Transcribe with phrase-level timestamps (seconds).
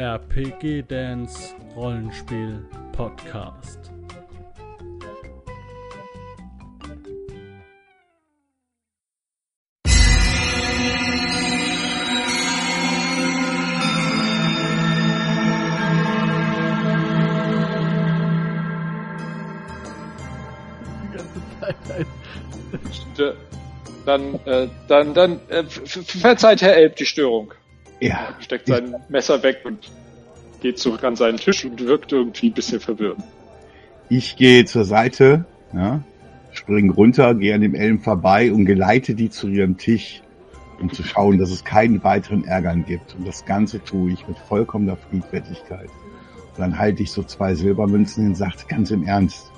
[0.00, 3.92] RPG Dance Rollenspiel Podcast.
[24.06, 27.52] Dann, äh, dann, dann, äh, verzeiht Herr Elb die Störung.
[28.00, 29.90] Ja, Steckt sein Messer weg und
[30.60, 33.18] geht zurück an seinen Tisch und wirkt irgendwie ein bisschen verwirrt.
[34.08, 36.02] ich gehe zur Seite, ja,
[36.52, 40.22] spring runter, gehe an dem Elm vorbei und geleite die zu ihrem Tisch,
[40.80, 43.14] um zu schauen, dass es keinen weiteren Ärgern gibt.
[43.14, 45.88] Und das Ganze tue ich mit vollkommener Friedfertigkeit.
[45.88, 49.52] Und dann halte ich so zwei Silbermünzen und sagt ganz im Ernst,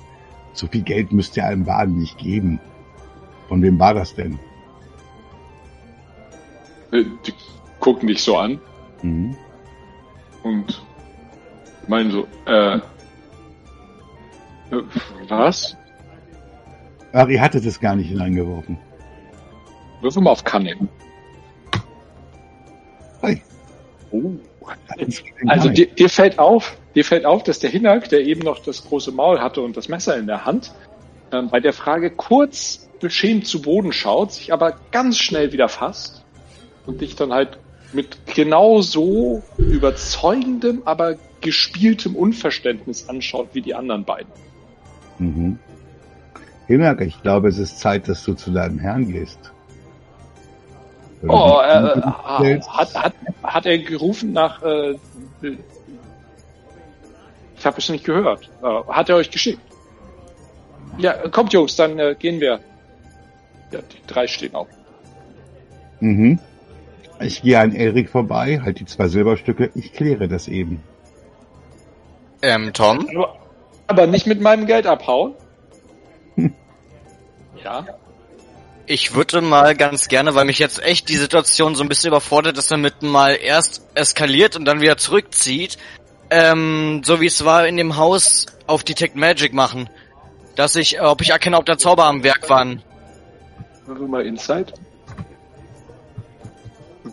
[0.53, 2.59] so viel Geld müsst ihr einem Wagen nicht geben.
[3.47, 4.37] Von wem war das denn?
[6.91, 7.33] Äh, Die
[7.83, 8.61] gucken dich so an
[9.01, 9.35] Mhm.
[10.43, 10.81] und
[11.87, 12.81] meinen so, äh, äh,
[15.27, 15.75] was?
[17.11, 18.77] Ach, ihr hattet es gar nicht hineingeworfen.
[19.99, 20.87] Würfel mal auf Cunning.
[23.21, 23.41] Hey.
[24.11, 24.31] Oh.
[25.47, 28.85] Also dir, dir fällt auf, dir fällt auf, dass der Hinak, der eben noch das
[28.85, 30.73] große Maul hatte und das Messer in der Hand,
[31.33, 36.23] ähm, bei der Frage kurz beschämt zu Boden schaut, sich aber ganz schnell wieder fasst
[36.85, 37.59] und dich dann halt
[37.93, 44.31] mit genau so überzeugendem, aber gespieltem Unverständnis anschaut wie die anderen beiden.
[45.19, 45.59] Mhm.
[46.67, 49.51] Hinak, ich glaube, es ist Zeit, dass du zu deinem Herrn gehst.
[51.21, 52.01] Du Oh, äh, äh,
[52.37, 53.13] stellst, hat, hat,
[53.43, 54.61] hat er gerufen nach...
[54.63, 54.95] Äh,
[57.57, 58.49] ich habe es nicht gehört.
[58.61, 59.61] Äh, hat er euch geschickt?
[60.97, 62.59] Ja, kommt Jungs, dann äh, gehen wir.
[63.71, 64.67] Ja, die drei stehen auf.
[65.99, 66.39] Mhm.
[67.19, 70.83] Ich gehe an Erik vorbei, halt die zwei Silberstücke, ich kläre das eben.
[72.41, 73.07] Ähm, Tom?
[73.87, 75.35] Aber, nicht mit meinem Geld abhauen.
[77.63, 77.85] Ja.
[78.85, 82.57] Ich würde mal ganz gerne, weil mich jetzt echt die Situation so ein bisschen überfordert,
[82.57, 85.77] dass er mit mal erst eskaliert und dann wieder zurückzieht,
[86.29, 89.89] ähm, so wie es war in dem Haus auf Detect Magic machen.
[90.57, 92.81] Dass ich, ob ich erkenne, ob da Zauber am Werk waren.
[93.85, 94.73] Würfel mal Insight.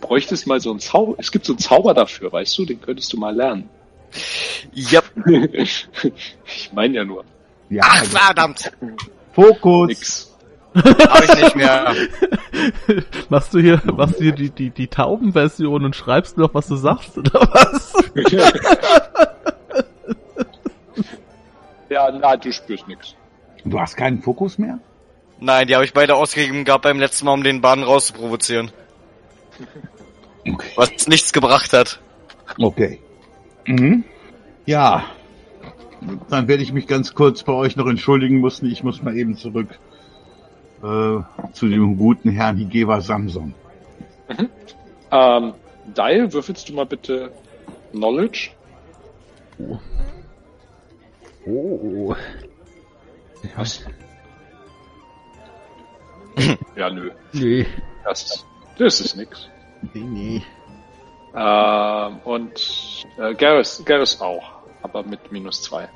[0.01, 1.15] Du bräuchtest mal so einen Zauber.
[1.19, 2.65] Es gibt so einen Zauber dafür, weißt du?
[2.65, 3.69] Den könntest du mal lernen.
[4.73, 5.03] Ja.
[5.53, 5.89] ich
[6.73, 7.25] meine ja nur.
[7.69, 8.73] Ja, Ach, also, verdammt!
[9.33, 9.89] Fokus!
[9.89, 10.27] Nix.
[10.75, 11.95] Hab ich nicht mehr.
[13.29, 16.77] Machst du hier, machst du hier die, die, die Taubenversion und schreibst noch, was du
[16.77, 17.93] sagst, oder was?
[21.89, 23.15] ja, na, du spürst nix.
[23.65, 24.79] Du hast keinen Fokus mehr?
[25.41, 28.71] Nein, die habe ich beide ausgegeben gehabt beim letzten Mal, um den Baden rauszuprovozieren.
[30.49, 30.71] Okay.
[30.77, 32.01] Was nichts gebracht hat.
[32.59, 33.01] Okay.
[33.67, 34.05] Mhm.
[34.67, 35.05] Ja.
[36.31, 38.71] Dann werde ich mich ganz kurz bei euch noch entschuldigen müssen.
[38.71, 39.69] Ich muss mal eben zurück
[40.83, 41.19] äh,
[41.53, 43.55] zu dem guten Herrn Higeva Samson.
[45.11, 45.55] Ähm,
[45.97, 47.33] Dial, würfelst du mal bitte
[47.93, 48.51] Knowledge?
[51.47, 52.15] Oh.
[53.57, 53.85] Was?
[56.77, 57.11] ja, nö.
[57.33, 57.67] Nee.
[58.05, 58.47] Das,
[58.79, 59.49] das ist nix.
[59.95, 60.43] Nee, nee.
[61.35, 64.43] Ähm, und äh, Garrus, Garrus auch,
[64.83, 65.89] aber mit minus zwei.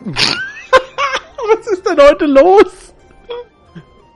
[0.04, 2.94] Was ist denn heute los?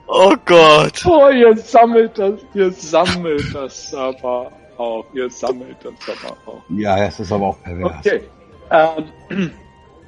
[0.07, 1.05] Oh Gott.
[1.05, 6.61] Oh, ihr sammelt das, ihr sammelt das aber auch, ihr sammelt das aber auch.
[6.69, 7.97] Ja, das ist aber auch pervers.
[7.99, 8.21] Okay.
[8.69, 9.51] Ähm,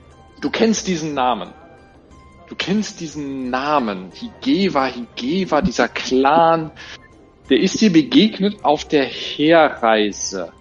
[0.42, 1.50] du kennst diesen Namen.
[2.48, 4.12] Du kennst diesen Namen.
[4.12, 6.72] Higeva, Higeva, dieser Clan.
[7.50, 10.52] Der ist dir begegnet auf der Herreise.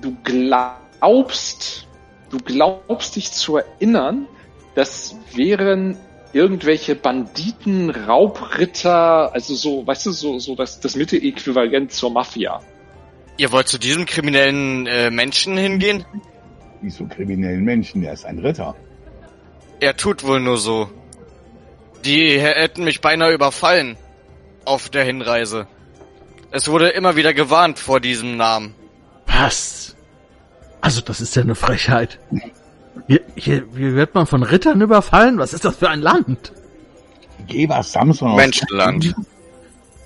[0.00, 1.86] Du glaubst,
[2.30, 4.26] du glaubst dich zu erinnern,
[4.74, 5.98] das wären
[6.32, 12.60] irgendwelche Banditen, Raubritter, also so, weißt du, so, so das, das Mitte-Äquivalent zur Mafia.
[13.36, 16.04] Ihr wollt zu diesem kriminellen äh, Menschen hingehen?
[16.80, 18.74] Nicht so kriminellen Menschen, der ist ein Ritter.
[19.80, 20.90] Er tut wohl nur so.
[22.04, 23.96] Die hätten mich beinahe überfallen.
[24.64, 25.66] Auf der Hinreise.
[26.52, 28.74] Es wurde immer wieder gewarnt vor diesem Namen.
[29.26, 29.96] Was?
[30.82, 32.18] Also, das ist ja eine Frechheit.
[33.06, 35.38] Hier, hier, hier wird man von Rittern überfallen?
[35.38, 36.52] Was ist das für ein Land?
[37.38, 39.14] Higeva Samson aus Menschenland.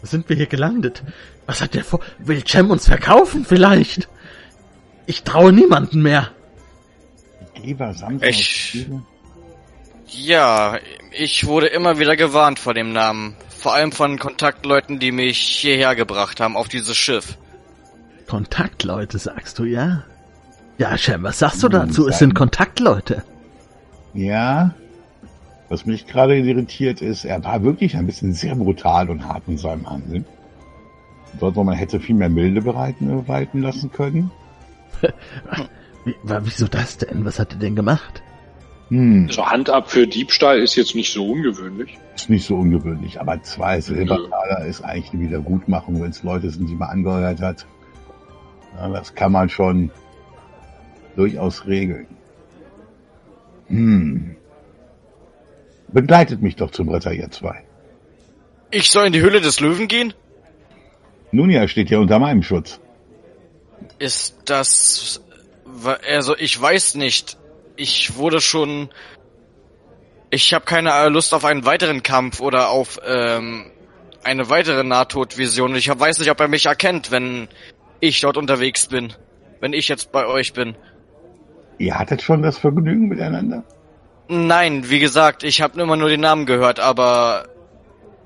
[0.00, 1.02] Wo sind wir hier gelandet?
[1.46, 2.00] Was hat der vor?
[2.18, 4.08] Will Cem uns verkaufen vielleicht?
[5.06, 6.30] Ich traue niemanden mehr.
[7.54, 8.86] Higeva Samson Ich-?
[10.08, 10.78] Ja,
[11.10, 13.36] ich wurde immer wieder gewarnt vor dem Namen.
[13.66, 17.36] Vor allem von Kontaktleuten, die mich hierher gebracht haben, auf dieses Schiff.
[18.28, 20.04] Kontaktleute, sagst du, ja?
[20.78, 22.06] Ja, Shem, was sagst du dazu?
[22.06, 23.24] Es sind Kontaktleute.
[24.14, 24.72] Ja.
[25.68, 29.58] Was mich gerade irritiert ist, er war wirklich ein bisschen sehr brutal und hart in
[29.58, 30.24] seinem Handeln.
[31.40, 34.30] Dort, wo man hätte viel mehr Milde bereiten, walten lassen können.
[36.04, 37.24] Wie, wieso das denn?
[37.24, 38.22] Was hat er denn gemacht?
[38.88, 41.98] Hm, So Hand ab für Diebstahl ist jetzt nicht so ungewöhnlich.
[42.14, 46.68] ist nicht so ungewöhnlich, aber zwei Silbertaler ist eigentlich eine Wiedergutmachung, wenn es Leute sind,
[46.68, 47.66] die man angeheuert hat.
[48.76, 49.90] Ja, das kann man schon
[51.16, 52.06] durchaus regeln.
[53.68, 54.36] Hm.
[55.88, 57.64] Begleitet mich doch zum Ritter, ihr zwei.
[58.70, 60.12] Ich soll in die Höhle des Löwen gehen?
[61.32, 62.80] Nun ja, steht ja unter meinem Schutz.
[63.98, 65.22] Ist das...
[66.08, 67.38] Also, ich weiß nicht.
[67.76, 68.88] Ich wurde schon...
[70.30, 73.70] Ich habe keine äh, Lust auf einen weiteren Kampf oder auf ähm,
[74.24, 75.76] eine weitere Nahtodvision.
[75.76, 77.48] Ich hab- weiß nicht, ob er mich erkennt, wenn
[78.00, 79.12] ich dort unterwegs bin.
[79.60, 80.76] Wenn ich jetzt bei euch bin.
[81.78, 83.62] Ihr hattet schon das Vergnügen miteinander?
[84.28, 87.46] Nein, wie gesagt, ich habe immer nur den Namen gehört, aber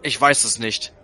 [0.02, 0.94] ich weiß es nicht.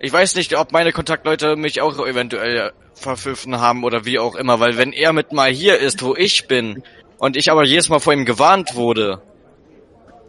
[0.00, 4.60] Ich weiß nicht, ob meine Kontaktleute mich auch eventuell verpfiffen haben oder wie auch immer,
[4.60, 6.82] weil wenn er mit mal hier ist, wo ich bin,
[7.18, 9.22] und ich aber jedes Mal vor ihm gewarnt wurde,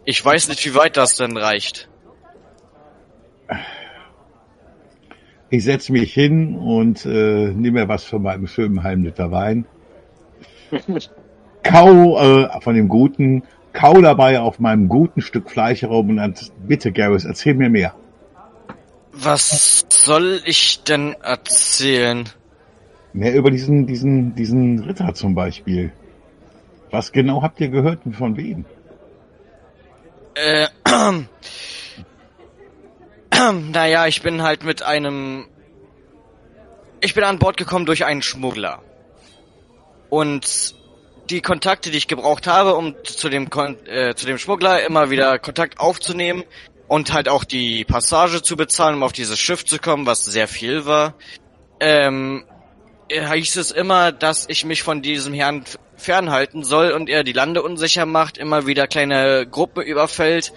[0.04, 1.88] ich weiß nicht, wie weit das denn reicht.
[5.50, 9.66] Ich setze mich hin und äh, nehme mir was von meinem schönen halben Liter Wein.
[11.62, 13.42] Kau äh, von dem guten,
[13.72, 16.34] kau dabei auf meinem guten Stück Fleisch herum und dann,
[16.66, 17.94] bitte Garrus, erzähl mir mehr.
[19.12, 22.28] Was soll ich denn erzählen?
[23.12, 25.92] Mehr über diesen, diesen, diesen Ritter zum Beispiel.
[26.96, 28.64] Was genau habt ihr gehört und von wem?
[30.34, 30.66] Äh,
[33.70, 35.46] naja, ich bin halt mit einem...
[37.02, 38.82] Ich bin an Bord gekommen durch einen Schmuggler.
[40.08, 40.74] Und
[41.28, 45.10] die Kontakte, die ich gebraucht habe, um zu dem, Kon äh, zu dem Schmuggler immer
[45.10, 46.44] wieder Kontakt aufzunehmen
[46.88, 50.48] und halt auch die Passage zu bezahlen, um auf dieses Schiff zu kommen, was sehr
[50.48, 51.12] viel war,
[51.78, 52.46] ähm,
[53.10, 55.62] äh, hieß es immer, dass ich mich von diesem Herrn
[55.96, 60.52] fernhalten soll und er die Lande unsicher macht, immer wieder kleine Gruppen überfällt.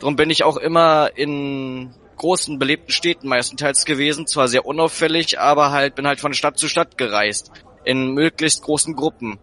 [0.00, 5.72] Darum bin ich auch immer in großen belebten Städten meistenteils gewesen, zwar sehr unauffällig, aber
[5.72, 7.50] halt bin halt von Stadt zu Stadt gereist,
[7.84, 9.38] in möglichst großen Gruppen,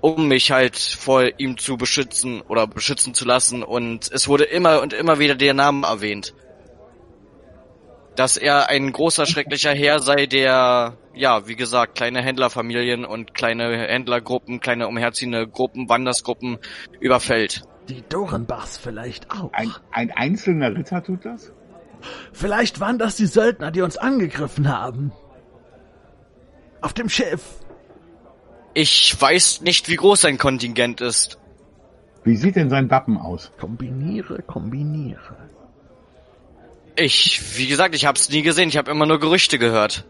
[0.00, 3.62] um mich halt vor ihm zu beschützen oder beschützen zu lassen.
[3.62, 6.34] Und es wurde immer und immer wieder der Name erwähnt
[8.20, 13.74] dass er ein großer, schrecklicher Herr sei, der, ja, wie gesagt, kleine Händlerfamilien und kleine
[13.78, 16.58] Händlergruppen, kleine umherziehende Gruppen, Wandersgruppen
[17.00, 17.62] überfällt.
[17.88, 19.50] Die Dorenbachs vielleicht auch.
[19.54, 21.50] Ein, ein einzelner Ritter tut das?
[22.34, 25.12] Vielleicht waren das die Söldner, die uns angegriffen haben.
[26.82, 27.40] Auf dem Schiff.
[28.74, 31.38] Ich weiß nicht, wie groß sein Kontingent ist.
[32.22, 33.50] Wie sieht denn sein Wappen aus?
[33.58, 35.49] Kombiniere, kombiniere.
[37.00, 40.04] Ich, wie gesagt, ich hab's nie gesehen, ich habe immer nur Gerüchte gehört.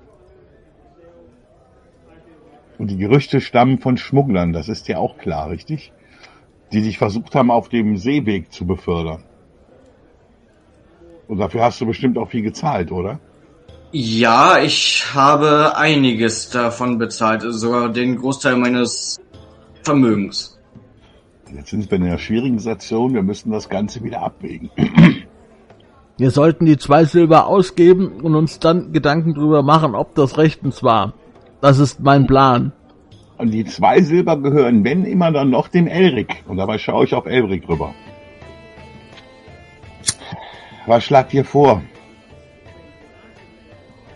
[2.79, 5.93] Und die Gerüchte stammen von Schmugglern, das ist ja auch klar, richtig?
[6.73, 9.23] Die sich versucht haben, auf dem Seeweg zu befördern.
[11.29, 13.21] Und dafür hast du bestimmt auch viel gezahlt, oder?
[13.93, 19.21] Ja, ich habe einiges davon bezahlt, sogar den Großteil meines
[19.85, 20.59] Vermögens.
[21.55, 24.71] Jetzt sind wir in einer schwierigen Situation, wir müssen das Ganze wieder abwägen.
[26.21, 30.83] Wir sollten die zwei Silber ausgeben und uns dann Gedanken drüber machen, ob das rechtens
[30.83, 31.15] war.
[31.63, 32.73] Das ist mein Plan.
[33.39, 36.45] Und die zwei Silber gehören, wenn immer dann noch, dem Elric.
[36.47, 37.95] Und dabei schaue ich auf Elric rüber.
[40.85, 41.81] Was schlagt ihr vor?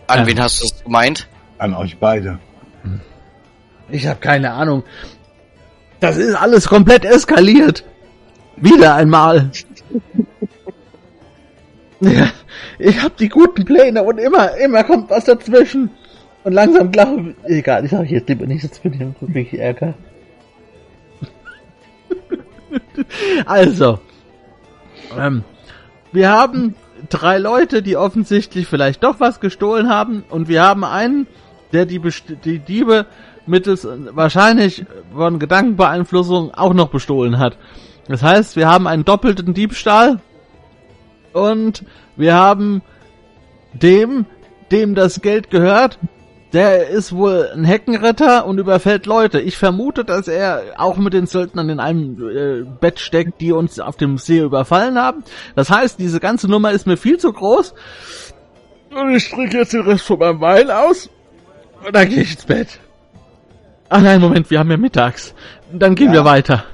[0.07, 0.27] An Ja.
[0.27, 1.27] wen hast du es gemeint?
[1.57, 2.39] An euch beide.
[3.89, 4.83] Ich habe keine Ahnung.
[6.01, 7.83] Das ist alles komplett eskaliert.
[8.59, 9.51] Wieder einmal.
[12.13, 12.31] Ja,
[12.79, 15.91] ich habe die guten Pläne und immer, immer kommt was dazwischen.
[16.45, 19.01] Und langsam glaube ich, egal, ich sage jetzt lieber nicht, jetzt bin ich
[19.35, 19.95] wirklich Ärger.
[23.47, 23.99] also,
[25.19, 25.43] ähm,
[26.13, 26.75] wir haben
[27.09, 31.27] drei Leute, die offensichtlich vielleicht doch was gestohlen haben und wir haben einen,
[31.73, 33.07] der die, Best die Diebe
[33.47, 34.85] mittels wahrscheinlich
[35.15, 37.59] von Gedankenbeeinflussung auch noch bestohlen hat.
[38.09, 40.21] Das heißt, wir haben einen doppelten Diebstahl
[41.35, 41.85] und
[42.17, 42.81] wir haben
[43.75, 44.25] dem,
[44.71, 45.99] dem das Geld gehört,
[46.53, 49.41] der ist wohl ein Heckenretter und überfällt Leute.
[49.41, 53.81] Ich vermute, dass er auch mit den Söldnern in einem äh, Bett steckt, die uns
[53.81, 55.25] auf dem See überfallen haben.
[55.57, 57.75] Das heißt, diese ganze Nummer ist mir viel zu groß.
[58.95, 61.11] Und ich trinke jetzt den Rest von meinem Wein aus.
[61.85, 62.79] Und dann gehe ich ins Bett.
[63.89, 65.35] Ach nein, Moment, wir haben ja mittags.
[65.73, 66.13] Dann gehen Ja.
[66.15, 66.65] wir weiter.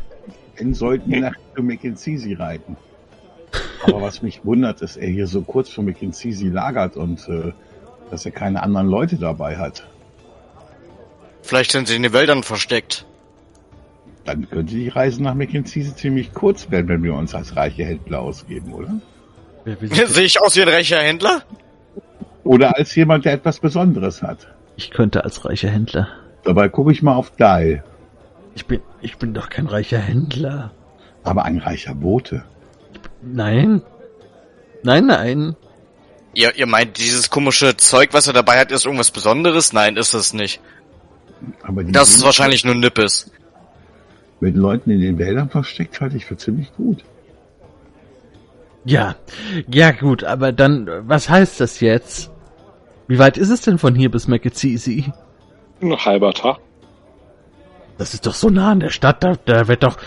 [0.59, 2.77] Dann sollten wir nach McKinsey reiten.
[3.83, 7.53] Aber was mich wundert, ist, er hier so kurz vor McKinsey lagert und äh,
[8.11, 9.87] dass er keine anderen Leute dabei hat.
[11.43, 13.07] Vielleicht sind sie in den Wäldern versteckt.
[14.25, 18.21] Dann könnte die Reise nach McKinsey ziemlich kurz werden, wenn wir uns als reiche Händler
[18.21, 19.01] ausgeben, oder?
[20.07, 21.43] Sehe ich aus wie ein reicher Händler?
[22.45, 24.49] Oder als jemand, der etwas Besonderes hat.
[24.77, 26.09] Ich könnte als reicher Händler.
[26.45, 27.85] Dabei gucke ich mal auf Dial.
[28.55, 30.73] Ich bin, ich bin doch kein reicher Händler.
[31.23, 32.45] Aber ein reicher Bote.
[33.23, 33.83] Nein.
[34.83, 35.57] Nein, nein.
[36.35, 39.73] Ihr, ihr meint, dieses komische Zeug, was er dabei hat, ist irgendwas Besonderes?
[39.73, 40.61] Nein, ist es nicht.
[41.63, 43.31] Aber die Das ist wahrscheinlich nur Nippes.
[44.41, 47.05] mit Leuten in den Wäldern versteckt halte ich für ziemlich gut.
[48.85, 49.17] Ja.
[49.71, 52.31] Ja, gut, aber dann, was heißt das jetzt?
[53.09, 55.13] Wie weit ist es denn von hier bis McKinsey?
[55.83, 56.59] Ein halber Tag.
[57.99, 59.99] Das ist doch so nah an der Stadt, da, da wird doch,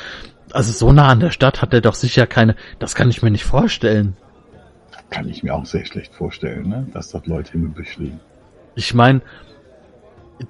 [0.54, 3.32] also so nah an der Stadt hat er doch sicher keine, das kann ich mir
[3.32, 4.16] nicht vorstellen.
[5.10, 6.88] Kann ich mir auch sehr schlecht vorstellen, ne?
[6.94, 8.20] dass dort Leute im Gebüsch liegen.
[8.76, 9.22] Ich meine,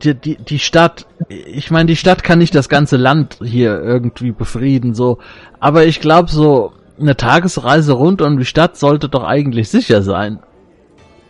[0.01, 4.31] die, die, die Stadt, ich meine, die Stadt kann nicht das ganze Land hier irgendwie
[4.31, 5.19] befrieden, so,
[5.59, 10.39] aber ich glaube, so eine Tagesreise rund um die Stadt sollte doch eigentlich sicher sein.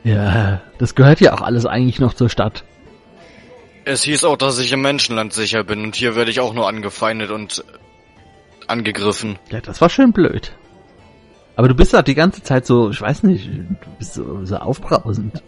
[0.03, 2.63] Ja, das gehört ja auch alles eigentlich noch zur Stadt.
[3.85, 6.67] Es hieß auch, dass ich im Menschenland sicher bin und hier werde ich auch nur
[6.67, 7.63] angefeindet und
[8.67, 9.37] angegriffen.
[9.49, 10.53] Ja, das war schön blöd.
[11.55, 14.57] Aber du bist halt die ganze Zeit so, ich weiß nicht, du bist so, so
[14.57, 15.43] aufbrausend.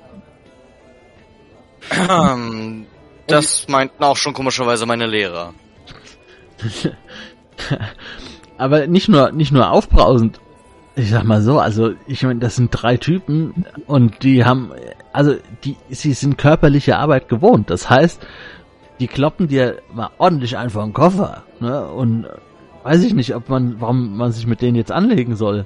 [2.09, 2.85] Ähm,
[3.27, 5.53] das meinten auch schon komischerweise meine Lehrer.
[8.57, 10.39] Aber nicht nur, nicht nur aufbrausend.
[10.95, 14.71] Ich sag mal so, also ich meine, das sind drei Typen und die haben,
[15.11, 17.69] also die, sie sind körperliche Arbeit gewohnt.
[17.69, 18.25] Das heißt,
[18.99, 21.43] die kloppen dir mal ordentlich einfach einen Koffer.
[21.59, 21.85] Ne?
[21.85, 22.27] Und
[22.85, 25.65] weiß ich nicht, ob man, warum man sich mit denen jetzt anlegen soll.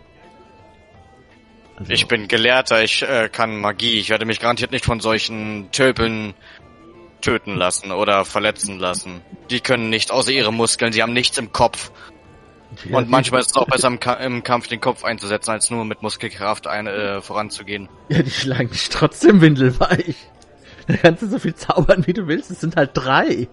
[1.76, 4.00] Also, Ich bin Gelehrter, ich äh, kann Magie.
[4.00, 6.34] Ich werde mich garantiert nicht von solchen Tölpeln
[7.22, 9.22] töten lassen oder verletzen lassen.
[9.50, 11.92] Die können nichts außer ihre Muskeln, sie haben nichts im Kopf.
[12.86, 15.70] ja, Und manchmal ist es auch besser im, Ka im Kampf den Kopf einzusetzen, als
[15.70, 17.90] nur mit Muskelkraft ein, äh, voranzugehen.
[18.08, 20.16] Ja, die schlagen dich trotzdem windelweich.
[20.88, 22.50] Da kannst du so viel zaubern, wie du willst.
[22.50, 23.50] Es sind halt drei.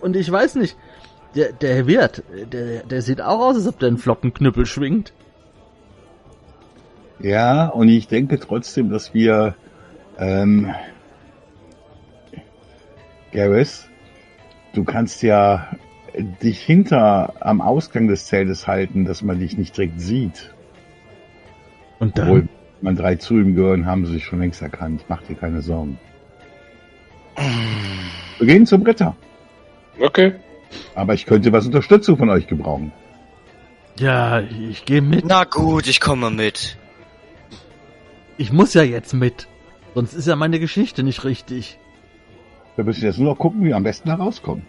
[0.00, 0.76] Und ich weiß nicht,
[1.34, 5.12] der, der Wirt, der, der sieht auch aus, als ob der einen Flockenknüppel schwingt.
[7.20, 9.54] Ja, und ich denke trotzdem, dass wir,
[10.18, 10.74] ähm,
[13.32, 13.88] Gareth,
[14.74, 15.68] du kannst ja
[16.42, 20.54] dich hinter am Ausgang des Zeltes halten, dass man dich nicht direkt sieht.
[21.98, 22.48] Und Obwohl, dann,
[22.80, 25.04] wenn man drei zu ihm gehören, haben sie sich schon längst erkannt.
[25.08, 25.98] Mach dir keine Sorgen.
[28.38, 29.16] Wir gehen zum Ritter.
[30.00, 30.34] Okay.
[30.94, 32.92] Aber ich könnte was Unterstützung von euch gebrauchen.
[33.98, 35.24] ja, ich gehe mit.
[35.26, 36.76] Na gut, ich komme mit.
[38.36, 39.48] Ich muss ja jetzt mit.
[39.94, 41.78] Sonst ist ja meine Geschichte nicht richtig.
[42.76, 44.64] Wir müssen jetzt nur noch gucken, wie wir am besten da rauskommen.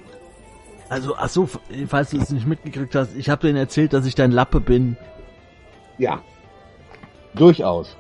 [0.89, 1.47] Also, ach so,
[1.87, 4.97] falls du es nicht mitgekriegt hast, ich habe denen erzählt, dass ich dein Lappe bin.
[5.99, 6.23] Ja.
[7.35, 7.95] Durchaus.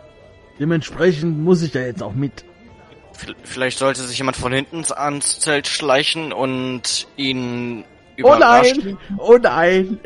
[0.59, 2.43] Dementsprechend muss ich da jetzt auch mit.
[3.43, 7.83] Vielleicht sollte sich jemand von hinten ans Zelt schleichen und ihn
[8.21, 8.83] Oh überraschen.
[8.85, 9.17] nein!
[9.17, 9.99] Oh nein!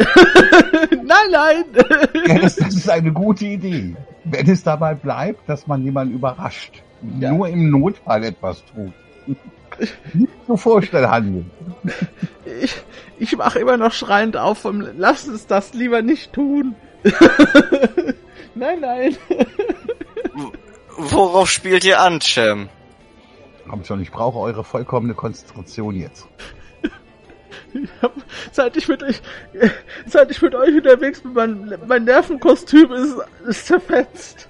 [1.04, 1.66] nein, nein!
[2.28, 3.96] Ja, das, das ist eine gute Idee.
[4.26, 6.84] Wenn es dabei bleibt, dass man jemanden überrascht.
[7.20, 7.32] Ja.
[7.32, 8.94] Nur im Notfall etwas tut.
[10.14, 11.52] Nicht so vorstellen handeln.
[12.62, 12.76] Ich,
[13.18, 16.76] ich mache immer noch schreiend auf vom Lass uns das lieber nicht tun.
[18.56, 19.18] nein, nein.
[20.98, 22.70] Worauf spielt ihr an, Cem?
[23.74, 26.28] Komm schon, ich brauche eure vollkommene Konzentration jetzt.
[27.74, 28.14] Ich hab,
[28.52, 29.20] seit ich mit euch,
[30.06, 33.16] seit ich mit euch unterwegs bin, mein, mein Nervenkostüm ist,
[33.48, 34.48] ist zerfetzt.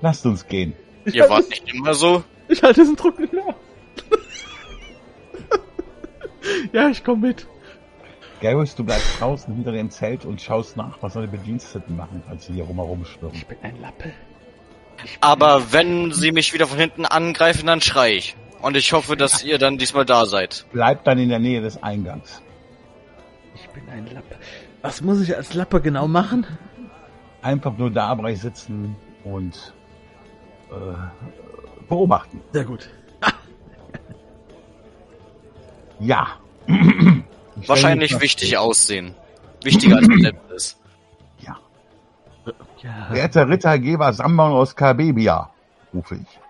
[0.00, 0.72] Lasst uns gehen.
[1.04, 2.24] Ich Ihr halte wart es- nicht immer so?
[2.48, 3.54] Ich halte diesen Druck nicht mehr.
[6.72, 7.46] ja, ich komm mit.
[8.40, 12.46] Garrus, du bleibst draußen hinter dem Zelt und schaust nach, was deine Bediensteten machen, als
[12.46, 13.34] sie hier rumherum schwirren.
[13.34, 14.14] Ich bin ein Lappe.
[15.20, 18.36] Aber wenn sie mich wieder von hinten angreifen, dann schrei ich.
[18.62, 20.66] Und ich hoffe, dass ihr dann diesmal da seid.
[20.72, 22.42] Bleib dann in der Nähe des Eingangs.
[23.54, 24.36] Ich bin ein Lappe.
[24.82, 26.46] Was muss ich als Lappe genau machen?
[27.42, 29.74] Einfach nur dabei sitzen und
[30.70, 32.40] äh, beobachten.
[32.52, 32.88] Sehr gut.
[36.00, 36.28] Ja.
[37.66, 39.14] Wahrscheinlich wichtig aussehen.
[39.62, 40.78] Wichtiger als Level ist.
[42.82, 43.08] Ja.
[43.10, 45.50] Werter Rittergeber Sambon aus Kabebia,
[45.92, 46.40] rufe ich.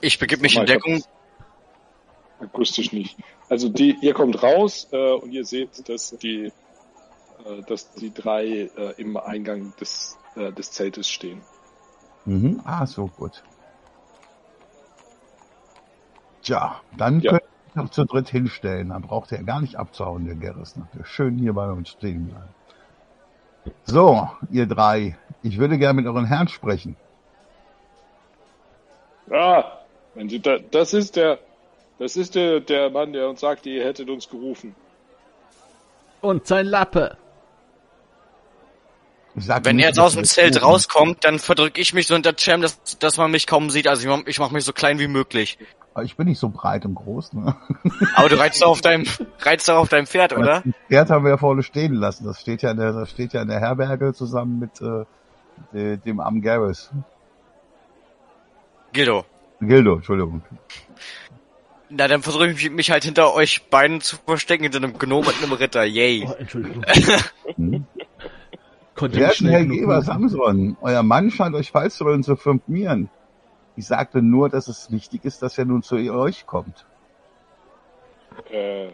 [0.00, 1.02] Ich begib mich in Deckung.
[2.40, 3.18] Akustisch nicht.
[3.50, 6.46] Also die, ihr kommt raus äh, und ihr seht, dass die,
[7.44, 11.42] äh, dass die drei äh, im Eingang des, äh, des Zeltes stehen.
[12.24, 12.60] Mhm.
[12.64, 13.42] Ah, so gut.
[16.42, 17.32] Tja, dann Ja.
[17.32, 18.90] könnt ihr noch zu dritt hinstellen.
[18.90, 20.74] Dann braucht er gar nicht abzuhauen, der Gerris.
[20.94, 22.54] Der schön hier bei uns stehen bleiben.
[23.84, 25.16] So, ihr drei.
[25.42, 26.96] Ich würde gerne mit euren Herrn sprechen.
[29.30, 29.64] Ah,
[30.14, 31.38] wenn Sie da, das ist der,
[31.98, 34.74] das ist der, der Mann, der uns sagte, ihr hättet uns gerufen.
[36.20, 37.16] Und sein Lappe.
[39.36, 40.64] Sag Wenn er jetzt aus dem Zelt rufen.
[40.64, 43.86] rauskommt, dann verdrücke ich mich so hinter Cem, dass, dass man mich kaum sieht.
[43.86, 45.58] Also ich mach, ich mach mich so klein wie möglich.
[45.94, 47.56] Aber Ich bin nicht so breit und groß, ne?
[48.16, 49.04] Aber du reizt doch auf deinem,
[49.40, 50.62] reizt doch auf deinem Pferd, oder?
[50.64, 52.24] Das Pferd haben wir ja vorne stehen lassen.
[52.26, 55.04] Das steht ja in der, das steht ja in der Herberge zusammen mit äh,
[55.72, 56.90] de- dem Am Garris.
[58.92, 59.24] Gildo.
[59.60, 60.42] Gildo, Entschuldigung.
[61.88, 65.42] Na, dann versuche ich mich halt hinter euch beiden zu verstecken, hinter einem Gnom und
[65.42, 65.84] einem Ritter.
[65.84, 66.26] Yay.
[66.28, 66.84] Oh, Entschuldigung.
[67.56, 67.84] Hm?
[69.00, 70.02] Konnte Werten schnell Herr Geber.
[70.02, 73.08] Samson, euer Mann scheint euch falsch zu wollen zu firmieren.
[73.74, 76.84] Ich sagte nur, dass es wichtig ist, dass er nun zu euch kommt.
[78.50, 78.88] Äh,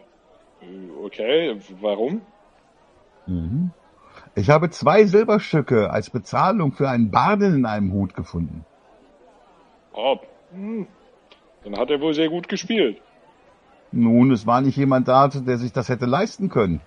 [1.03, 2.21] okay, warum?
[3.27, 3.73] Mhm.
[4.37, 8.65] Ich habe zwei Silberstücke als Bezahlung für einen Barden in einem Hut gefunden.
[9.93, 10.19] Oh,
[10.53, 10.87] hm.
[11.65, 13.03] Dann hat er wohl sehr gut gespielt.
[13.91, 16.81] Nun, es war nicht jemand da, der sich das hätte leisten können.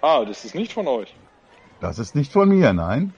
[0.00, 1.14] Ah, das ist nicht von euch.
[1.80, 3.14] Das ist nicht von mir, nein.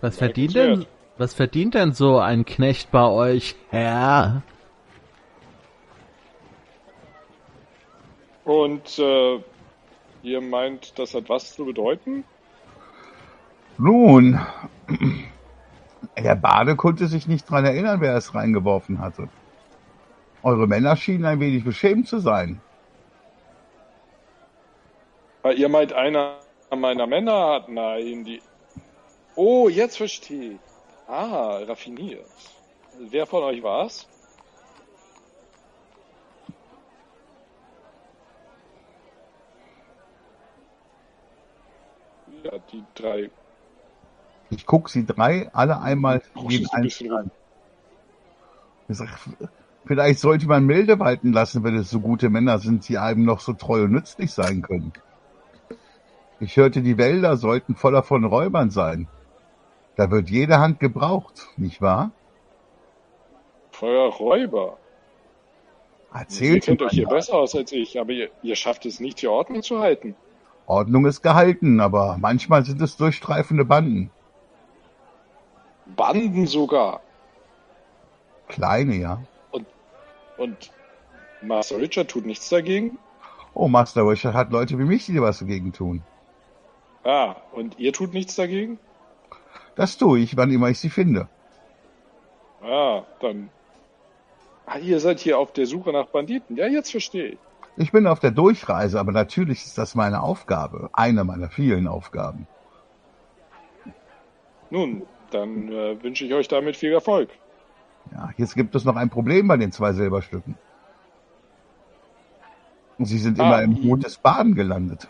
[0.00, 0.88] Was Ja, verdient denn, wert.
[1.16, 4.42] was verdient denn so ein Knecht bei euch, Herr?
[8.44, 9.40] Und äh,
[10.22, 12.24] ihr meint, das hat was zu bedeuten?
[13.78, 14.40] Nun,
[16.18, 19.28] der Bade konnte sich nicht dran erinnern, wer es reingeworfen hatte.
[20.42, 22.60] Eure Männer schienen ein wenig beschämt zu sein.
[25.52, 26.38] Ihr meint, einer
[26.76, 28.42] meiner Männer hat, nein, die...
[29.34, 30.58] Oh, jetzt verstehe ich.
[31.06, 32.26] Ah, raffiniert.
[32.98, 34.06] Wer von euch war's?
[42.42, 43.30] Ja, die drei.
[44.50, 47.30] Ich guck sie drei alle einmal jeden einzeln
[49.84, 53.40] vielleicht sollte man milde walten lassen, wenn es so gute Männer sind, die einem noch
[53.40, 54.92] so treu und nützlich sein können.
[56.40, 59.08] Ich hörte, die Wälder sollten voller von Räubern sein.
[59.96, 62.12] Da wird jede Hand gebraucht, nicht wahr?
[63.72, 64.76] Feuerräuber.
[66.14, 69.00] Ihr Erzählt kennt mir euch hier besser aus als ich, aber ihr, ihr schafft es
[69.00, 70.14] nicht, die Ordnung zu halten.
[70.66, 74.10] Ordnung ist gehalten, aber manchmal sind es durchstreifende Banden.
[75.86, 77.00] Banden sogar.
[78.48, 79.22] Kleine, ja.
[80.36, 80.70] Und
[81.42, 82.98] Master Richard tut nichts dagegen?
[83.54, 86.02] Oh, Master Richard hat Leute wie mich, die was dagegen tun.
[87.08, 88.78] Ah, und ihr tut nichts dagegen?
[89.76, 91.26] Das tue ich, wann immer ich sie finde.
[92.62, 93.48] Ah, dann.
[94.66, 96.56] Ah, ihr seid hier auf der Suche nach Banditen.
[96.56, 97.38] Ja, jetzt verstehe ich.
[97.78, 100.90] Ich bin auf der Durchreise, aber natürlich ist das meine Aufgabe.
[100.92, 102.46] Eine meiner vielen Aufgaben.
[104.68, 107.30] Nun, dann äh, wünsche ich euch damit viel Erfolg.
[108.12, 110.56] Ja, jetzt gibt es noch ein Problem bei den zwei Silberstücken.
[112.98, 113.46] Sie sind Ah.
[113.46, 115.08] immer im Hut des Baden gelandet.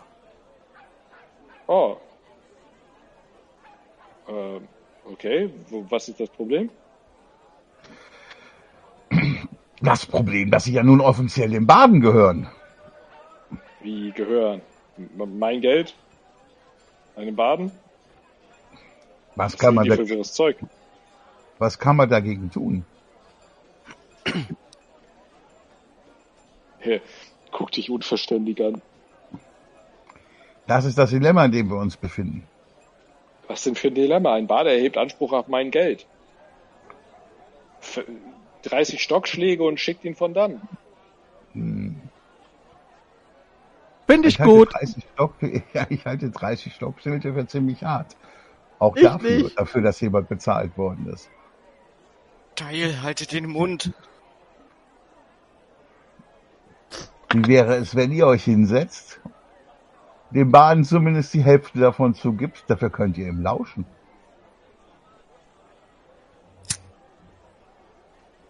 [1.69, 1.97] Oh.
[4.27, 4.67] Ähm,
[5.05, 6.71] okay, was ist das Problem?
[9.79, 12.49] Das Problem, dass sie ja nun offiziell dem Baden gehören.
[13.81, 14.61] Wie gehören?
[15.15, 15.93] Mein Geld?
[17.15, 17.71] Einem Baden?
[19.35, 20.57] Was Was kann man, sind die da, für wirres Zeug?
[21.59, 22.83] was kann man dagegen tun?
[26.79, 27.01] Hey,
[27.51, 28.81] guck dich unverständig an.
[30.69, 32.43] Das ist das Dilemma, in dem wir uns befinden.
[33.47, 34.35] Was denn für ein Dilemma?
[34.35, 36.05] Ein Bade erhebt Anspruch auf mein Geld.
[37.81, 38.05] F
[38.61, 40.61] 30 Stockschläge und schickt ihn von dann.
[44.05, 44.73] Finde ich halte gut.
[44.75, 45.33] 30 Stock,
[45.73, 48.15] ja, ich halte 30 Stockschilde für ziemlich hart.
[48.77, 49.59] Auch Ich dafür, nicht.
[49.59, 51.31] dafür, dass jemand bezahlt worden ist.
[52.55, 53.91] Teil, haltet den Mund.
[57.33, 59.19] Wie wäre es, wenn ihr euch hinsetzt,
[60.31, 63.85] dem Baden zumindest die Hälfte davon zugibt, dafür könnt ihr ihm lauschen.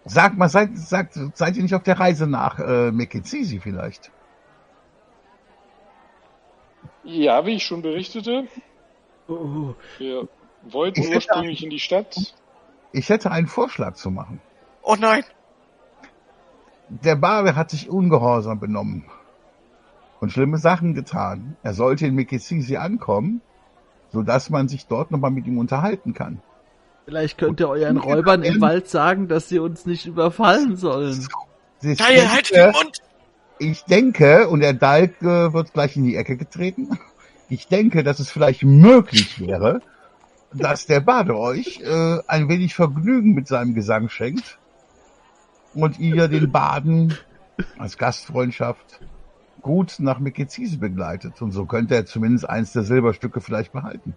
[0.06, 4.12] Sag mal, seid, sagt, seid ihr nicht auf der Reise nach äh, Mekizisi vielleicht?
[7.04, 8.48] Ja, wie ich schon berichtete,
[9.28, 10.28] wir
[10.63, 12.34] wollten Ich hätte- ursprünglich in die Stadt.
[12.92, 14.42] Ich hätte einen Vorschlag zu machen.
[14.82, 15.24] Oh nein!
[16.89, 19.06] Der Barbe hat sich ungehorsam benommen
[20.19, 21.55] und schlimme Sachen getan.
[21.63, 23.41] Er sollte in Mikesisi ankommen,
[24.12, 26.41] sodass man sich dort nochmal mit ihm unterhalten kann.
[27.05, 31.27] Vielleicht könnt ihr euren Räubern im Wald sagen, dass sie uns nicht überfallen sollen.
[31.82, 32.97] Ich Geil, halt denke- den Mund!
[33.62, 36.97] Ich denke, und der Dalk äh, wird gleich in die Ecke getreten,
[37.49, 39.82] ich denke, dass es vielleicht möglich wäre,
[40.53, 44.60] dass der Bade euch äh, ein wenig Vergnügen mit seinem Gesang schenkt
[45.73, 47.17] und ihr den Baden
[47.77, 49.01] als Gastfreundschaft
[49.62, 51.41] gut nach Mekezise begleitet.
[51.41, 54.15] Und so könnte er zumindest eins der Silberstücke vielleicht behalten.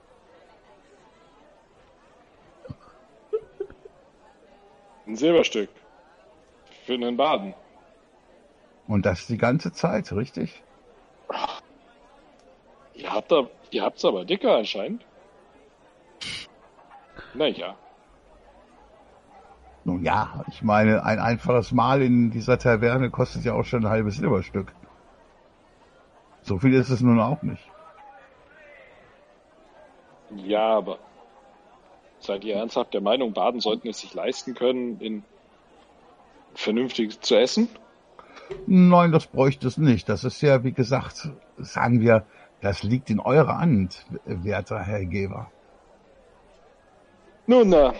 [5.07, 5.69] Ein Silberstück.
[6.87, 7.55] Für einen Baden.
[8.87, 10.63] Und das die ganze Zeit, richtig?
[12.95, 15.05] Ihr habt da, ihr habt's aber dicker anscheinend.
[17.35, 17.77] Naja.
[19.85, 23.91] Nun ja, ich meine, ein einfaches Mal in dieser Taverne kostet ja auch schon ein
[23.91, 24.73] halbes Silberstück.
[26.43, 27.63] So viel ist es nun auch nicht.
[30.37, 30.99] Ja, aber
[32.21, 35.25] seid ihr ernsthaft der Meinung, Baden sollten es sich leisten können, in
[36.55, 37.69] vernünftig zu essen?
[38.67, 40.09] Nein, das bräuchte es nicht.
[40.09, 42.27] Das ist ja, wie gesagt, sagen wir,
[42.61, 45.51] das liegt in eurer Hand, werter Herr Geber.
[47.47, 47.93] Nun, na,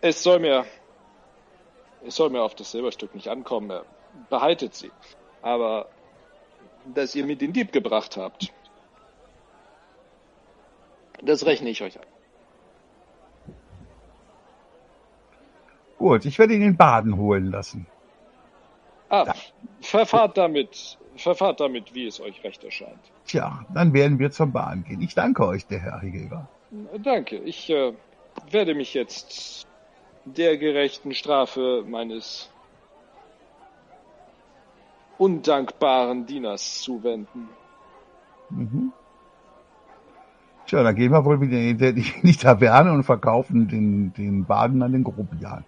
[0.00, 0.64] es soll mir,
[2.06, 3.80] es soll mir auf das Silberstück nicht ankommen.
[4.30, 4.90] Behaltet sie.
[5.42, 5.86] Aber,
[6.92, 8.52] dass ihr mir den Dieb gebracht habt,
[11.22, 12.06] das rechne ich euch an.
[15.98, 17.86] Gut, ich werde ihn in Baden holen lassen.
[19.08, 19.32] Ah,
[19.80, 22.98] verfahrt damit, verfahrt damit, wie es euch recht erscheint.
[23.26, 25.00] Tja, dann werden wir zur Bahn gehen.
[25.00, 26.48] Ich danke euch, der Herr Geber.
[26.98, 27.36] Danke.
[27.36, 27.92] Ich äh,
[28.50, 29.66] werde mich jetzt
[30.24, 32.50] der gerechten Strafe meines
[35.18, 37.48] undankbaren Dieners zuwenden.
[38.50, 38.92] Mhm.
[40.66, 41.84] Tja, dann gehen wir wohl wieder in die,
[42.22, 45.64] in die Taverne und verkaufen den, den Baden an den Grobian.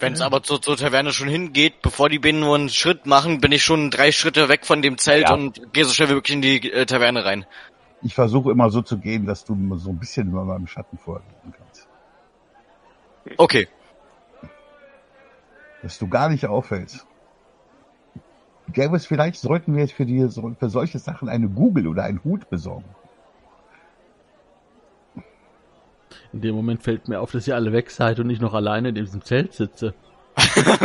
[0.00, 3.40] Wenn es aber zur, zur Taverne schon hingeht, bevor die Bienen nur einen Schritt machen,
[3.40, 5.34] bin ich schon drei Schritte weg von dem Zelt Ja.
[5.34, 7.46] und gehe so schnell wie möglich in die äh, Taverne rein.
[8.02, 11.52] Ich versuche immer so zu gehen, dass du so ein bisschen über meinem Schatten vorgehen
[11.56, 11.88] kannst.
[13.36, 13.66] Okay.
[15.82, 17.06] Dass du gar nicht auffällst.
[18.72, 22.04] Gäbe es vielleicht, sollten wir jetzt für, die, so- für solche Sachen eine Google oder
[22.04, 22.84] einen Hut besorgen.
[26.32, 28.90] In dem Moment fällt mir auf, dass ihr alle weg seid und ich noch alleine
[28.90, 29.94] in diesem Zelt sitze.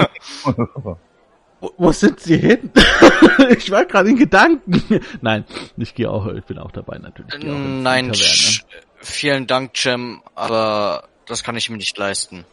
[1.59, 2.71] Wo, wo sind sie hin?
[3.57, 4.83] ich war gerade in Gedanken.
[5.21, 5.45] Nein,
[5.77, 7.33] ich gehe auch, ich bin auch dabei natürlich.
[7.35, 8.63] Auch Nein, sch-
[8.97, 12.43] vielen Dank, Cem, aber das kann ich mir nicht leisten.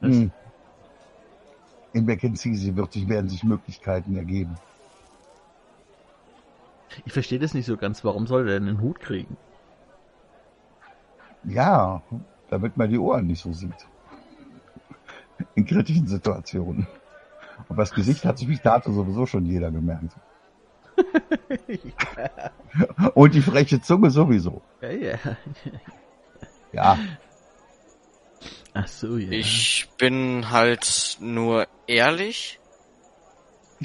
[0.00, 0.30] Hm.
[1.92, 4.56] In McKinsey wird sich, werden sich Möglichkeiten ergeben.
[7.04, 8.04] Ich verstehe das nicht so ganz.
[8.04, 9.36] Warum soll der denn einen Hut kriegen?
[11.44, 12.02] Ja,
[12.48, 13.86] damit man die Ohren nicht so sieht.
[15.54, 16.86] In kritischen Situationen.
[17.68, 20.14] Und das Gesicht hat sich bis dato sowieso schon jeder gemerkt.
[23.14, 24.60] Und die freche Zunge sowieso.
[24.80, 25.18] Ja, ja.
[26.72, 26.98] Ja,
[28.74, 29.30] Ach so, ja.
[29.32, 32.60] Ich bin halt nur ehrlich.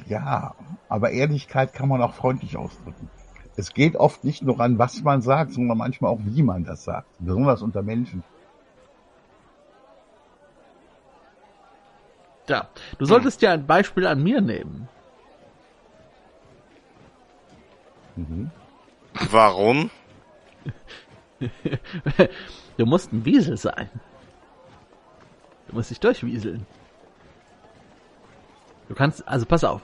[0.08, 0.54] ja.
[0.88, 3.10] Aber Ehrlichkeit kann man auch freundlich ausdrücken.
[3.58, 6.84] Es geht oft nicht nur an, was man sagt, sondern manchmal auch, wie man das
[6.84, 7.08] sagt.
[7.20, 8.24] Besonders unter Menschen.
[12.48, 12.70] Ja,
[13.00, 14.88] du solltest ja ein Beispiel an mir nehmen.
[18.16, 18.52] Mhm.
[19.32, 19.90] Warum?
[22.78, 23.90] Du musst ein Wiesel sein.
[25.68, 26.66] Du musst dich durchwieseln.
[28.88, 29.82] Du kannst, also pass auf.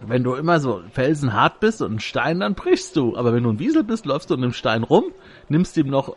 [0.00, 3.16] Wenn du immer so felsenhart bist und ein Stein, dann brichst du.
[3.16, 5.04] Aber wenn du ein Wiesel bist, läufst du an einem Stein rum,
[5.48, 6.16] nimmst ihm noch,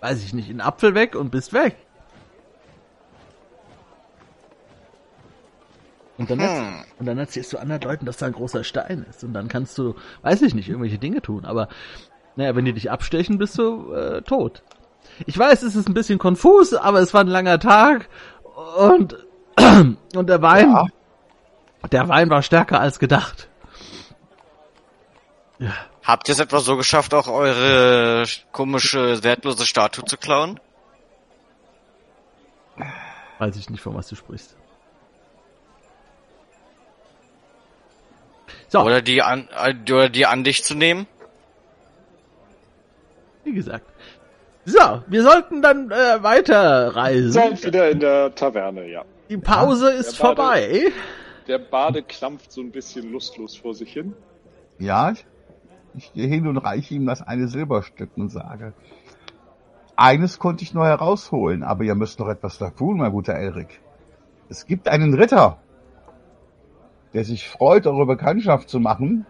[0.00, 1.76] weiß ich nicht, einen Apfel weg und bist weg.
[6.18, 6.84] Und dann, Hm.
[6.98, 9.22] und dann erzählst du anderen Leuten, dass da ein großer Stein ist.
[9.22, 11.44] Und dann kannst du, weiß ich nicht, irgendwelche Dinge tun.
[11.44, 11.68] Aber
[12.36, 14.62] naja, wenn die dich abstechen, bist du äh, tot.
[15.24, 18.08] Ich weiß, es ist ein bisschen konfus, aber es war ein langer Tag
[18.76, 19.16] und
[19.56, 20.86] und der Wein, Ja.
[21.90, 23.48] der Wein war stärker als gedacht.
[26.04, 30.60] Habt ihr es etwa so geschafft, auch eure komische, wertlose Statue zu klauen?
[33.38, 34.54] Weiß ich nicht, von was du sprichst.
[38.68, 41.06] So, Oder die an, äh, oder die an dich zu nehmen?
[43.44, 43.86] wie gesagt.
[44.68, 47.30] So, wir sollten dann äh, weiterreisen.
[47.32, 49.04] Seid wieder in der Taverne, ja.
[49.30, 50.92] Die Pause ist Der Bade- vorbei.
[51.46, 54.14] Der Bade klampft so ein bisschen lustlos vor sich hin.
[54.80, 55.24] Ja, ich,
[55.94, 58.72] ich gehe hin und reiche ihm das eine Silberstück und sage,
[59.94, 63.80] eines konnte ich nur herausholen, aber ihr müsst noch etwas tun, mein guter Elric.
[64.48, 65.58] Es gibt einen Ritter,
[67.14, 69.24] der sich freut, eure Bekanntschaft zu machen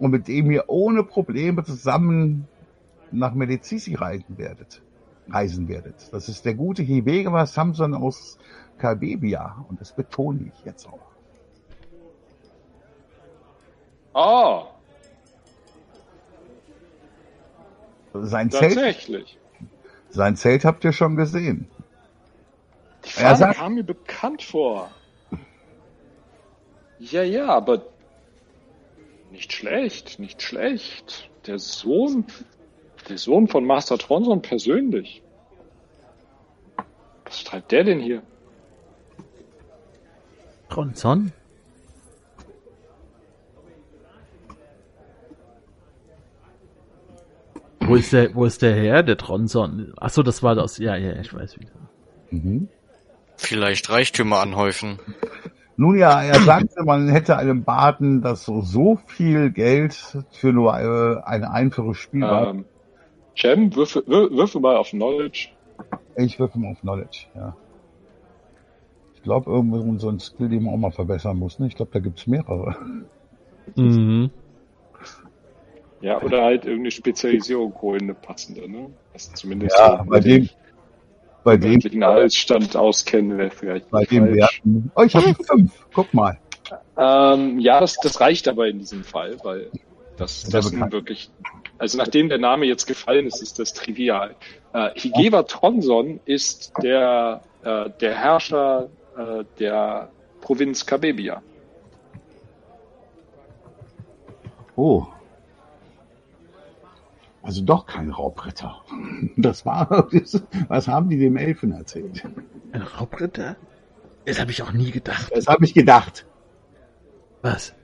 [0.00, 2.48] und mit dem ihr ohne Probleme zusammen
[3.12, 4.82] nach Medici reisen werdet.
[5.28, 6.12] Reisen werdet.
[6.12, 8.38] Das ist der gute Hibegama Samson aus
[8.78, 11.00] Kalbebia und das betone ich jetzt auch.
[14.14, 14.66] Ah,
[18.14, 19.38] Sein Zelt, tatsächlich.
[20.08, 21.68] sein Zelt habt ihr schon gesehen.
[23.04, 24.90] Die Er Fahne sagt- kam mir bekannt vor.
[26.98, 27.82] Ja, ja, aber
[29.30, 31.28] nicht schlecht, nicht schlecht.
[31.46, 32.24] Der Sohn,
[33.08, 35.22] der Sohn von Master Tronson persönlich.
[37.24, 38.22] Was treibt der denn hier?
[40.68, 41.32] Tronson?
[47.80, 49.92] Wo ist der, wo ist der her, der Tronson?
[50.00, 50.78] Ach so, das war das.
[50.78, 51.70] Ja, ja, ich weiß wieder.
[52.30, 52.68] Mhm.
[53.36, 54.98] Vielleicht Reichtümer anhäufen.
[55.76, 59.94] Nun ja, er sagte, man hätte einem Baden das so, so viel Geld
[60.32, 62.48] für nur äh, eine einfache Spiel war.
[62.48, 62.64] Ähm,
[63.38, 65.48] Cem, würfel, wür- würfel mal auf Knowledge.
[66.16, 67.56] Ich würfel mal auf Knowledge, ja.
[69.14, 71.58] Ich glaube, irgendwo so ein Skill, den man auch mal verbessern muss.
[71.58, 71.66] Ne?
[71.66, 72.76] Ich glaube, da gibt's mehrere.
[73.74, 74.30] Mhm.
[76.00, 78.90] Ja, oder halt irgendeine Spezialisierung holen, eine passende, ne?
[79.12, 80.48] Das zumindest Ja, so bei dem,
[81.42, 84.34] bei dem, Gehaltsstand auskennen wäre vielleicht bei dem.
[84.34, 84.92] Werten.
[84.94, 85.86] Oh, ich habe fünf.
[85.92, 86.38] Guck mal.
[86.96, 89.70] Ähm, ja, das, das reicht aber in diesem Fall, weil
[90.16, 90.92] das, das nun bekannt.
[90.92, 91.30] wirklich,
[91.78, 94.34] also nachdem der Name jetzt gefallen ist, ist das trivial.
[94.72, 101.42] Äh, Higeva Tronson ist der, äh, der Herrscher äh, der Provinz Kabebia.
[104.76, 105.06] Oh.
[107.42, 108.82] Also doch kein Raubritter.
[109.36, 110.08] Das war,
[110.68, 112.24] was haben die dem Elfen erzählt?
[112.72, 113.56] Ein Raubritter?
[114.24, 115.30] Das habe ich auch nie gedacht.
[115.34, 116.26] Das habe ich gedacht.
[117.42, 117.74] Was?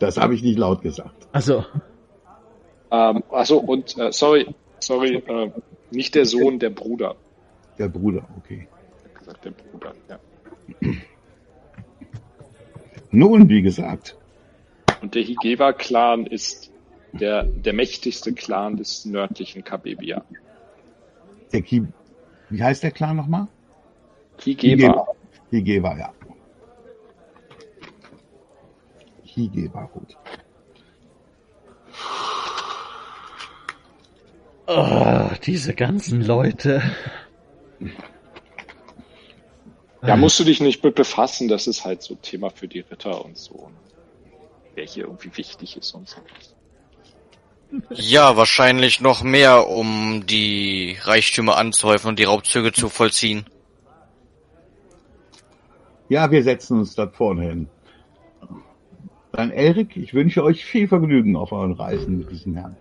[0.00, 1.28] Das habe ich nicht laut gesagt.
[1.32, 1.64] Also,
[2.90, 5.52] Ähm, achso, und äh, sorry, sorry, äh,
[5.92, 7.14] nicht der Sohn, der Bruder.
[7.78, 8.66] Der Bruder, okay.
[9.16, 10.18] Gesagt, der Bruder, ja.
[13.12, 14.16] Nun, wie gesagt,
[15.02, 16.72] Und der Higeva-Clan ist
[17.12, 20.24] der, der mächtigste Clan des nördlichen Kabebia.
[21.52, 21.84] der Ki
[22.50, 23.46] wie heißt der Clan nochmal?
[24.44, 25.06] Higeva.
[25.50, 26.12] Higeva, ja.
[29.34, 30.16] Higeva, gut.
[34.66, 36.82] oh, diese ganzen Leute.
[40.02, 43.24] Ja, musst du dich nicht mit befassen, das ist halt so Thema für die Ritter
[43.24, 43.68] und so.
[43.68, 44.30] ne?
[44.74, 46.20] Wer hier irgendwie wichtig ist und so.
[47.90, 53.46] Ja, wahrscheinlich noch mehr, um die Reichtümer anzuhäufen und die Raubzüge zu vollziehen.
[56.08, 57.68] Ja, wir setzen uns dort vorne hin.
[59.40, 62.76] Dann Erik, ich wünsche euch viel Vergnügen auf euren Reisen mit diesen Herrn.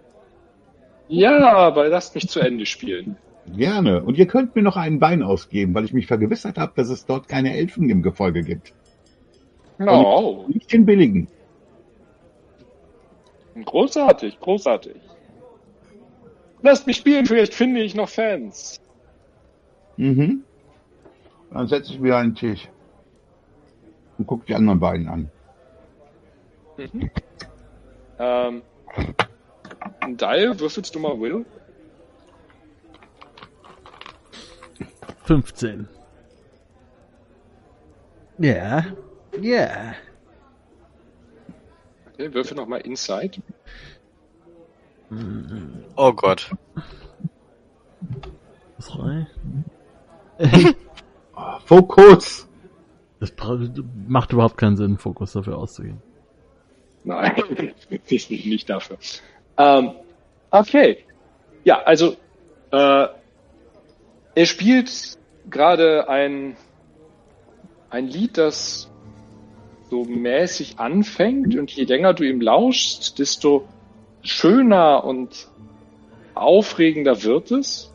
[1.08, 3.16] Ja, aber lasst mich zu Ende spielen.
[3.56, 4.04] Gerne.
[4.04, 7.06] Und ihr könnt mir noch einen Wein ausgeben, weil ich mich vergewissert habe, dass es
[7.06, 8.74] dort keine Elfen im Gefolge gibt.
[9.78, 11.30] No, Nicht den billigen.
[13.64, 14.98] großartig, großartig.
[16.62, 18.82] Lasst mich spielen, vielleicht finde ich noch Fans.
[19.96, 20.44] Mhm.
[21.54, 22.68] Dann setze ich mir einen Tisch
[24.18, 25.32] und guck die anderen beiden an.
[28.20, 28.64] Ähm,
[30.18, 31.46] Dial, würfelst du mal Will?
[35.24, 35.88] 15.
[38.40, 38.86] Ja.
[39.40, 39.94] Ja.
[42.14, 43.42] Okay, würfel noch mal Insight.
[45.96, 46.52] Oh Gott.
[48.80, 49.28] Drei.
[51.66, 52.48] Fokus!
[53.20, 53.34] Das
[54.08, 56.02] macht überhaupt keinen Sinn, Fokus dafür auszugehen.
[57.04, 57.74] Nein,
[58.10, 58.98] nicht, nicht dafür.
[59.58, 59.92] Ähm,
[60.52, 61.06] okay.
[61.64, 62.16] Ja, also
[62.72, 63.08] äh,
[64.36, 65.18] er spielt
[65.50, 66.56] gerade ein,
[67.90, 68.90] ein Lied, das
[69.90, 73.68] so mäßig anfängt und je länger du ihm lauschst, desto
[74.22, 75.48] schöner und
[76.36, 77.92] aufregender wird es.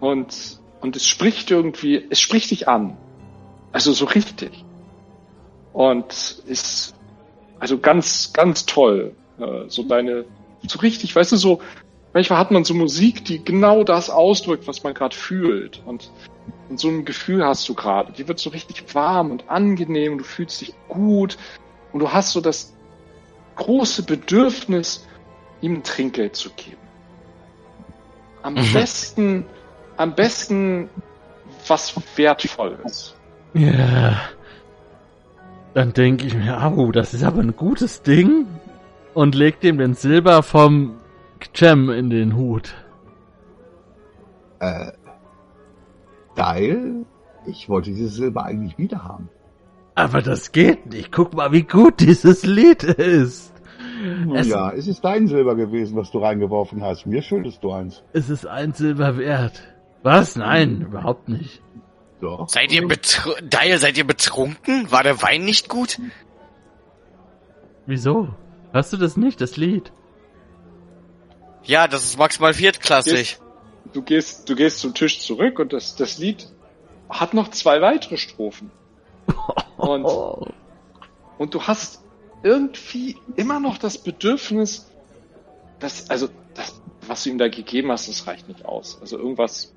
[0.00, 2.96] Und, und es spricht irgendwie, es spricht dich an.
[3.72, 4.64] Also so richtig.
[5.72, 6.12] Und
[6.46, 6.94] ist
[7.58, 9.14] also ganz, ganz toll.
[9.38, 10.24] Äh, so deine,
[10.66, 11.60] so richtig, weißt du, so,
[12.12, 15.82] manchmal hat man so Musik, die genau das ausdrückt, was man gerade fühlt.
[15.84, 16.10] Und,
[16.68, 18.12] und so ein Gefühl hast du gerade.
[18.12, 21.36] Die wird so richtig warm und angenehm, du fühlst dich gut
[21.92, 22.74] und du hast so das
[23.56, 25.06] große Bedürfnis,
[25.60, 26.78] ihm ein Trinkgeld zu geben.
[28.42, 28.72] Am Mhm.
[28.72, 29.46] besten,
[29.96, 30.90] am besten
[31.66, 33.14] was Wertvolles.
[33.54, 34.20] Ja.
[35.74, 38.46] Dann denke ich mir, au, das ist aber ein gutes Ding.
[39.12, 40.96] Und leg dem den Silber vom
[41.56, 42.74] Cem in den Hut.
[44.60, 44.92] Äh,
[46.36, 47.04] Dial,
[47.46, 49.28] ich wollte dieses Silber eigentlich wieder haben.
[49.94, 51.12] Aber das geht nicht.
[51.12, 53.52] Guck mal, wie gut dieses Lied ist.
[54.34, 57.06] Es- ja, es ist dein Silber gewesen, was du reingeworfen hast.
[57.06, 58.02] Mir schuldest du eins.
[58.12, 59.62] Es ist ein Silber wert.
[60.02, 60.34] Was?
[60.36, 61.62] Nein, überhaupt nicht.
[62.24, 62.48] Doch.
[62.48, 64.90] Seid ihr betr Dial, seid ihr betrunken?
[64.90, 66.00] War der Wein nicht gut?
[67.84, 68.34] Wieso?
[68.72, 69.92] Hörst du das nicht, das Lied?
[71.64, 73.38] Ja, das ist maximal viertklassig.
[73.92, 76.48] Du gehst, du gehst zum Tisch zurück und das, das Lied
[77.10, 78.70] hat noch zwei weitere Strophen.
[79.76, 80.06] Und,
[81.36, 82.02] und du hast
[82.42, 84.90] irgendwie immer noch das Bedürfnis,
[85.78, 88.98] dass, also, das, was du ihm da gegeben hast, das reicht nicht aus.
[89.02, 89.74] Also irgendwas,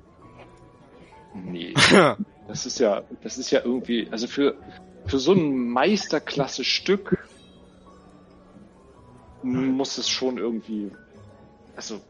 [1.34, 1.74] nee.
[2.48, 4.56] Das ist ja, das ist ja irgendwie, also für,
[5.04, 7.18] für so ein Meisterklasse-Stück
[9.42, 10.90] muss es schon irgendwie,
[11.76, 12.00] also,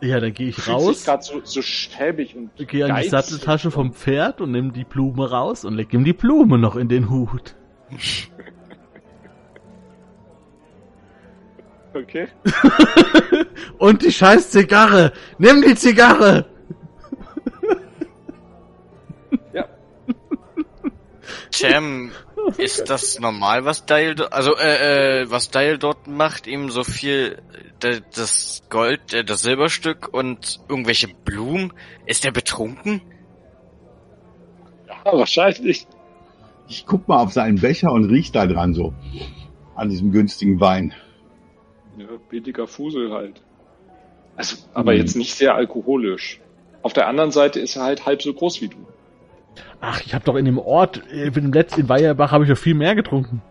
[0.00, 3.08] Ja, dann gehe ich raus, gerade so, so schäbig und gehe an die.
[3.08, 6.88] Satteltasche vom Pferd und nimm die Blume raus und leg ihm die Blume noch in
[6.88, 7.56] den Hut.
[11.92, 12.28] Okay.
[13.78, 15.12] Und die scheiß Zigarre!
[15.38, 16.46] Nimm die Zigarre!
[21.60, 22.10] Cem,
[22.58, 27.42] ist das normal, was Dial, also äh, äh, was Dial dort macht, ihm so viel
[27.82, 31.72] äh, das Gold, äh, das Silberstück und irgendwelche Blumen?
[32.06, 33.02] Ist er betrunken?
[34.88, 35.86] ja, wahrscheinlich.
[36.68, 38.94] Ich guck mal auf seinen Becher und riech da dran so.
[39.74, 40.94] An diesem günstigen Wein.
[41.96, 43.40] Ja, billiger Fusel halt.
[44.36, 44.98] Also, aber Mhm.
[44.98, 46.40] jetzt nicht sehr alkoholisch.
[46.82, 48.86] Auf der anderen Seite ist er halt halb so groß wie du.
[49.80, 52.50] Ach, ich habe doch in dem Ort, äh, in dem letzten in Weierbach habe ich
[52.50, 53.42] doch viel mehr getrunken.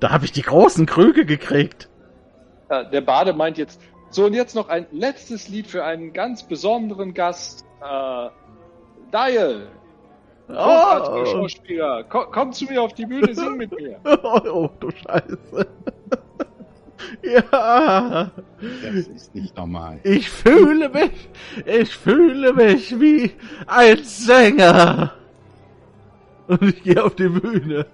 [0.00, 1.88] da habe ich die großen Krüge gekriegt.
[2.70, 6.42] Ja, der Bade meint jetzt, so und jetzt noch ein letztes Lied für einen ganz
[6.42, 7.64] besonderen Gast.
[7.80, 8.28] Äh,
[9.12, 9.68] Dial,
[10.52, 14.00] Oh, Schauspieler, komm, komm zu mir auf die Bühne, sing mit mir.
[14.04, 15.66] oh, oh du Scheiße.
[17.22, 20.00] Ja, Das ist nicht normal.
[20.04, 21.10] ich fühle mich,
[21.66, 23.32] ich fühle mich wie
[23.66, 25.12] ein Sänger.
[26.48, 27.86] Und ich gehe auf die Bühne.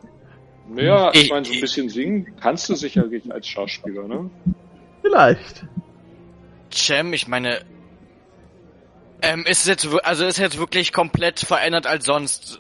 [0.69, 4.31] Naja, ich Ich- meine, so ein bisschen singen kannst du sicherlich als Schauspieler, ne?
[5.03, 5.65] Vielleicht.
[6.73, 7.61] Cem, ich meine,
[9.23, 12.59] ähm, ist jetzt, also ist jetzt wirklich komplett verändert als sonst,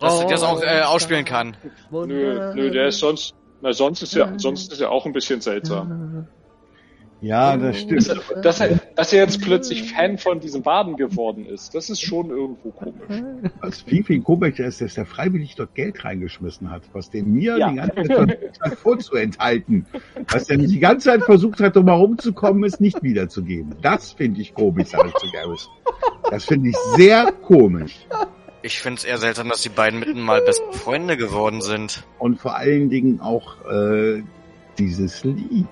[0.00, 1.56] dass er das auch äh, ausspielen kann.
[1.90, 5.40] Nö, nö, der ist sonst, na, sonst ist er, sonst ist er auch ein bisschen
[5.40, 6.26] seltsam.
[7.20, 8.08] Ja, das stimmt.
[8.42, 12.30] Dass er, dass er jetzt plötzlich Fan von diesem Baden geworden ist, das ist schon
[12.30, 13.22] irgendwo komisch.
[13.60, 17.58] Was viel, viel komischer ist, dass er freiwillig dort Geld reingeschmissen hat, was dem mir
[17.58, 17.70] Ja.
[17.70, 19.86] die ganze Zeit versucht hat vorzuenthalten.
[20.30, 23.74] Was er die ganze Zeit versucht hat, um herumzukommen, es nicht wiederzugeben.
[23.82, 25.68] Das finde ich komisch, sage ich zu Garrus.
[26.30, 28.06] Das finde ich sehr komisch.
[28.62, 32.04] Ich find's eher seltsam, dass die beiden mitten mal beste Freunde geworden sind.
[32.18, 34.22] Und vor allen Dingen auch äh,
[34.78, 35.66] dieses Lied.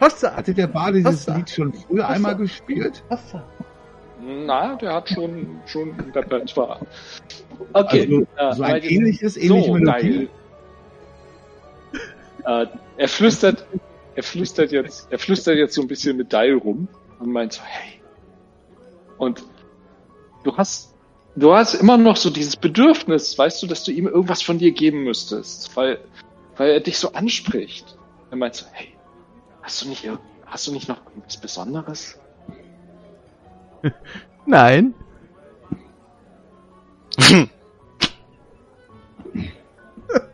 [0.00, 1.36] Hossa, Hatte der Bade dieses Was?
[1.36, 3.02] Lied schon früher einmal gespielt?
[3.10, 3.44] Hossa.
[4.26, 6.80] Na, der hat schon, schon ein Repertoire.
[7.74, 8.00] Okay.
[8.36, 10.28] Also äh, so ein weiter- ähnliches, ähnliche so, Melodie.
[12.46, 13.66] Äh, er flüstert,
[14.14, 16.88] er flüstert jetzt, er flüstert jetzt so ein bisschen mit Dial rum
[17.18, 18.00] und meint so, hey.
[19.18, 19.44] Und
[20.44, 20.93] du hast,
[21.36, 24.72] du hast immer noch so dieses Bedürfnis, weißt du, dass du ihm irgendwas von dir
[24.72, 25.98] geben müsstest, weil,
[26.56, 27.96] weil er dich so anspricht.
[28.30, 28.94] Er meint so, hey,
[29.62, 30.08] hast du nicht,
[30.46, 32.18] hast du nicht noch irgendwas Besonderes?
[34.46, 34.94] Nein.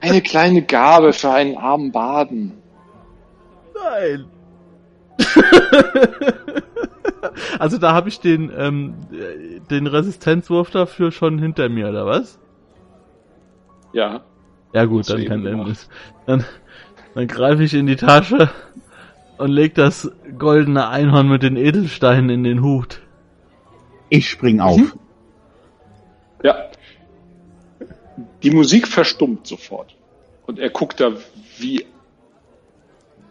[0.00, 2.60] Eine kleine Gabe für einen armen Baden.
[3.74, 4.26] Nein.
[7.58, 12.38] also da habe ich den, ähm, äh, den Resistenzwurf dafür schon hinter mir, oder was?
[13.92, 14.22] Ja.
[14.72, 15.44] Ja gut, dann kein.
[15.46, 15.72] Ende.
[16.26, 16.44] Dann,
[17.14, 18.50] dann greife ich in die Tasche
[19.38, 23.00] und leg das goldene Einhorn mit den Edelsteinen in den Hut.
[24.08, 24.80] Ich spring auf.
[26.42, 26.70] Ja.
[28.42, 29.94] Die Musik verstummt sofort.
[30.46, 31.12] Und er guckt da
[31.58, 31.84] wie,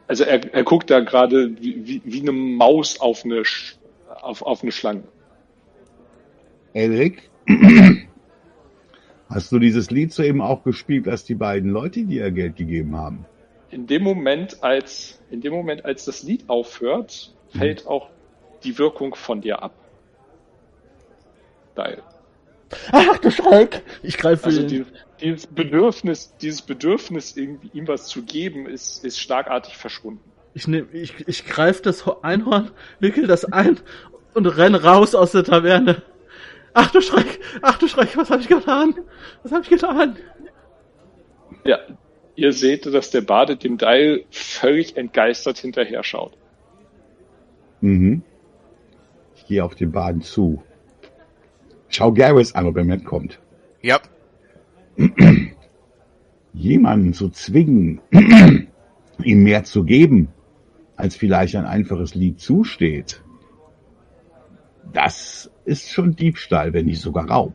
[0.08, 3.76] also er, er guckt da gerade wie, wie, wie eine Maus auf eine, Sch-
[4.22, 5.04] auf, auf eine Schlange.
[6.74, 7.30] Erik,
[9.30, 13.26] hast du dieses Lied soeben auch gespielt, als die beiden Leute dir Geld gegeben haben?
[13.72, 18.10] In dem Moment, als, in dem Moment, als das Lied aufhört, fällt auch
[18.64, 19.74] die Wirkung von dir ab.
[21.76, 22.02] Geil.
[22.92, 23.82] Ach du Schreck!
[24.04, 24.86] Ich greife Also die,
[25.22, 30.32] dieses Bedürfnis, dieses Bedürfnis, irgendwie ihm was zu geben, ist, ist starkartig verschwunden.
[30.60, 33.80] Ich nehm, ich, ich greife das Ho- Einhorn, wickel das ein
[34.34, 36.02] und renn raus aus der Taverne.
[36.74, 37.40] Ach du Schreck!
[37.62, 38.18] Ach du Schreck!
[38.18, 38.94] Was habe ich getan?
[39.42, 40.18] Was habe ich getan?
[41.64, 41.80] Ja,
[42.36, 46.34] ihr seht, dass der Bade dem Dial völlig entgeistert hinterher schaut.
[47.80, 48.22] Mhm.
[49.38, 50.62] Ich gehe auf den Baden zu.
[51.88, 53.40] Schau Garrus an, ob er mitkommt.
[53.82, 54.02] Ja.
[56.54, 58.02] Jemanden zu zwingen,
[59.24, 60.28] ihm mehr zu geben,
[61.00, 63.22] als vielleicht ein einfaches Lied zusteht,
[64.92, 67.54] das ist schon Diebstahl, wenn nicht sogar Raub.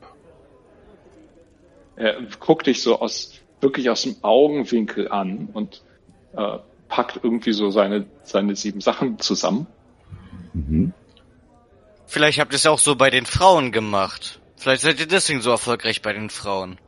[1.97, 5.83] Er guckt dich so aus, wirklich aus dem Augenwinkel an und
[6.35, 9.67] äh, packt irgendwie so seine, seine sieben Sachen zusammen.
[10.55, 10.93] Mhm.
[12.07, 14.41] Vielleicht habt ihr es ja auch so bei den Frauen gemacht.
[14.57, 16.79] Vielleicht seid ihr deswegen so erfolgreich bei den Frauen.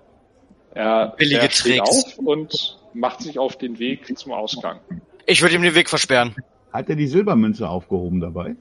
[0.74, 2.16] Er, Billige er steht Tricks.
[2.16, 4.80] auf und macht sich auf den Weg zum Ausgang.
[5.26, 6.34] Ich würde ihm den Weg versperren.
[6.72, 8.54] Hat er die Silbermünze aufgehoben dabei?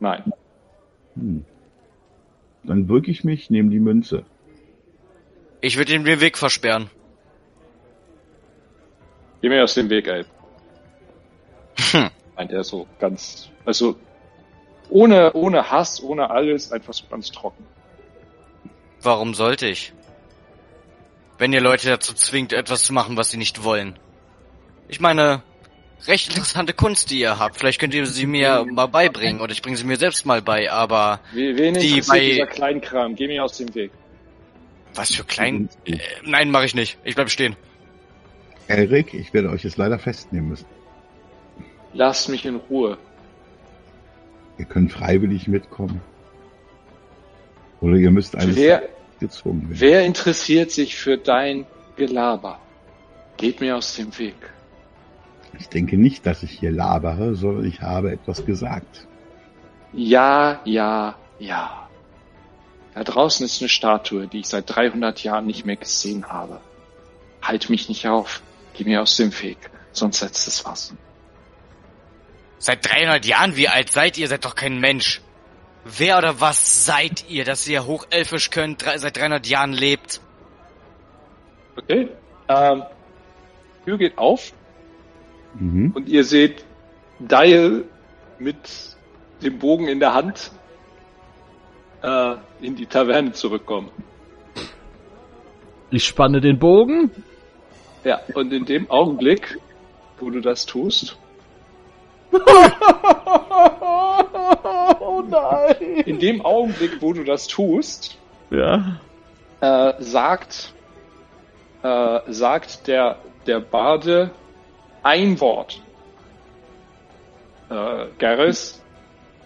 [0.00, 0.32] Nein.
[1.14, 1.44] Hm.
[2.64, 4.24] Dann bücke ich mich, nehme die Münze.
[5.60, 6.90] Ich würde ihm den Weg versperren.
[9.40, 10.24] Geh mir aus dem Weg, ey.
[11.90, 12.10] Hm.
[12.36, 13.96] Meint er so ganz, also
[14.90, 17.64] ohne, ohne Hass, ohne alles, einfach so ganz trocken.
[19.00, 19.92] Warum sollte ich?
[21.38, 23.98] Wenn ihr Leute dazu zwingt, etwas zu machen, was sie nicht wollen.
[24.88, 25.42] Ich meine,
[26.06, 27.56] recht interessante Kunst, die ihr habt.
[27.56, 30.70] Vielleicht könnt ihr sie mir mal beibringen oder ich bringe sie mir selbst mal bei,
[30.70, 33.14] aber Wen wen Die bei- dieser Kleinkram?
[33.14, 33.90] Geh mir aus dem Weg.
[34.94, 35.68] was für klein...
[35.86, 36.98] Äh, nein, mache ich nicht.
[37.04, 37.56] Ich bleib stehen.
[38.68, 40.66] Erik, ich werde euch jetzt leider festnehmen müssen.
[41.94, 42.96] Lass mich in Ruhe.
[44.58, 46.00] Ihr könnt freiwillig mitkommen.
[47.80, 48.88] Oder ihr müsst eines Wer,
[49.18, 49.80] gezwungen werden.
[49.80, 52.60] wer interessiert sich für dein Gelaber?
[53.36, 54.34] Geht mir aus dem Weg.
[55.58, 59.06] Ich denke nicht, dass ich hier labere, sondern ich habe etwas gesagt.
[59.92, 61.88] Ja, ja, ja.
[62.94, 66.60] Da draußen ist eine Statue, die ich seit 300 Jahren nicht mehr gesehen habe.
[67.42, 68.42] Halt mich nicht auf.
[68.74, 69.58] Geh mir aus dem Weg,
[69.92, 70.94] sonst setzt es was.
[72.58, 74.28] Seit 300 Jahren, wie alt seid ihr?
[74.28, 75.20] Seid doch kein Mensch.
[75.84, 80.20] Wer oder was seid ihr, dass ihr hochelfisch könnt, seit 300 Jahren lebt?
[81.76, 82.08] Okay.
[82.48, 82.82] Ähm,
[83.84, 84.52] Tür geht auf
[85.54, 85.92] Mhm.
[85.94, 86.64] und ihr seht
[87.18, 87.84] Dial
[88.38, 88.56] mit
[89.42, 90.50] dem Bogen in der Hand
[92.02, 93.90] äh, in die Taverne zurückkommen.
[95.90, 97.10] Ich spanne den Bogen.
[98.04, 99.58] Ja, und in dem Augenblick,
[100.18, 101.16] wo du das tust,
[105.00, 105.76] oh nein.
[106.06, 108.18] in dem Augenblick, wo du das tust,
[108.50, 108.98] Ja.
[109.60, 110.72] äh, sagt,
[111.82, 114.30] äh, sagt der, der Bade
[115.02, 115.80] ein Wort.
[117.70, 118.82] Äh, Garrus,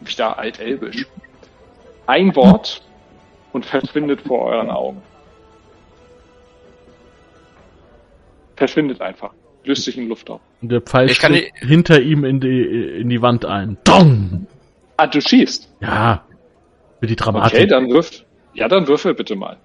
[0.01, 1.07] wieder altelbisch.
[2.07, 2.83] Ein Wort
[3.53, 5.03] und verschwindet vor euren Augen.
[8.57, 9.33] Verschwindet einfach.
[9.65, 10.41] Löst sich in Luft auf.
[10.63, 12.63] Und der Pfeil Ich kann schlägt hinter ihm in die,
[13.01, 13.77] in die Wand ein.
[13.85, 14.47] Dong!
[14.97, 15.69] Ah, du schießt.
[15.81, 16.25] Ja.
[17.01, 17.59] Für die Dramatik.
[17.59, 18.25] Okay, dann wirf.
[18.55, 19.59] Ja, dann würfel bitte mal.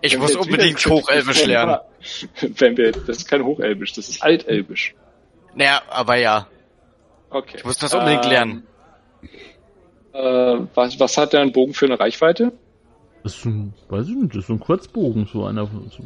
[0.00, 1.78] Ich Wenn muss unbedingt Hochelfisch lernen.
[2.40, 4.94] Wenn wir, das ist kein Hochelbisch, das ist Altelbisch.
[5.58, 6.46] Naja, aber ja.
[7.30, 7.56] Okay.
[7.56, 8.66] Ich muss das unbedingt Ähm, lernen.
[10.12, 12.52] Äh, was, was hat dein Bogen für eine Reichweite?
[13.24, 15.66] Das ist ein, weiß ich nicht, das ist so ein Kurzbogen, so einer.
[15.66, 16.04] So.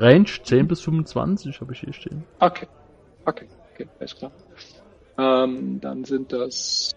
[0.00, 2.24] Range 10 bis 25 habe ich hier stehen.
[2.40, 2.66] Okay.
[3.26, 4.32] Okay, okay, alles klar.
[5.16, 6.96] Ähm, dann sind das.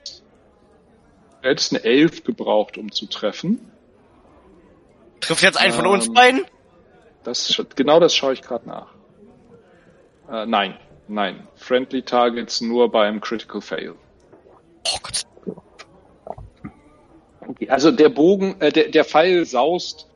[1.43, 3.59] Du hättest eine 11 gebraucht, um zu treffen.
[5.20, 6.43] Trifft jetzt einen von ähm, uns beiden?
[7.24, 8.88] Das, genau das schaue ich gerade nach.
[10.30, 10.78] Äh, nein,
[11.14, 11.47] nein.
[11.55, 13.95] Friendly Targets nur beim Critical Fail.
[14.86, 15.24] Oh Gott.
[17.47, 20.07] Okay, also der Bogen, äh, der, der Pfeil saust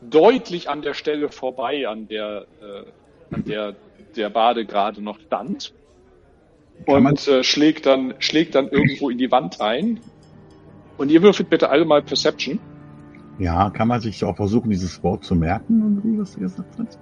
[0.00, 3.74] deutlich an der Stelle vorbei, an der, äh, an der
[4.16, 5.72] der Bade gerade noch stand.
[6.86, 10.00] Und äh, schlägt dann schlägt dann irgendwo in die Wand ein.
[10.98, 12.58] Und ihr würfelt bitte alle mal Perception.
[13.38, 16.98] Ja, kann man sich auch versuchen, dieses Wort zu merken, wie was du gesagt hast?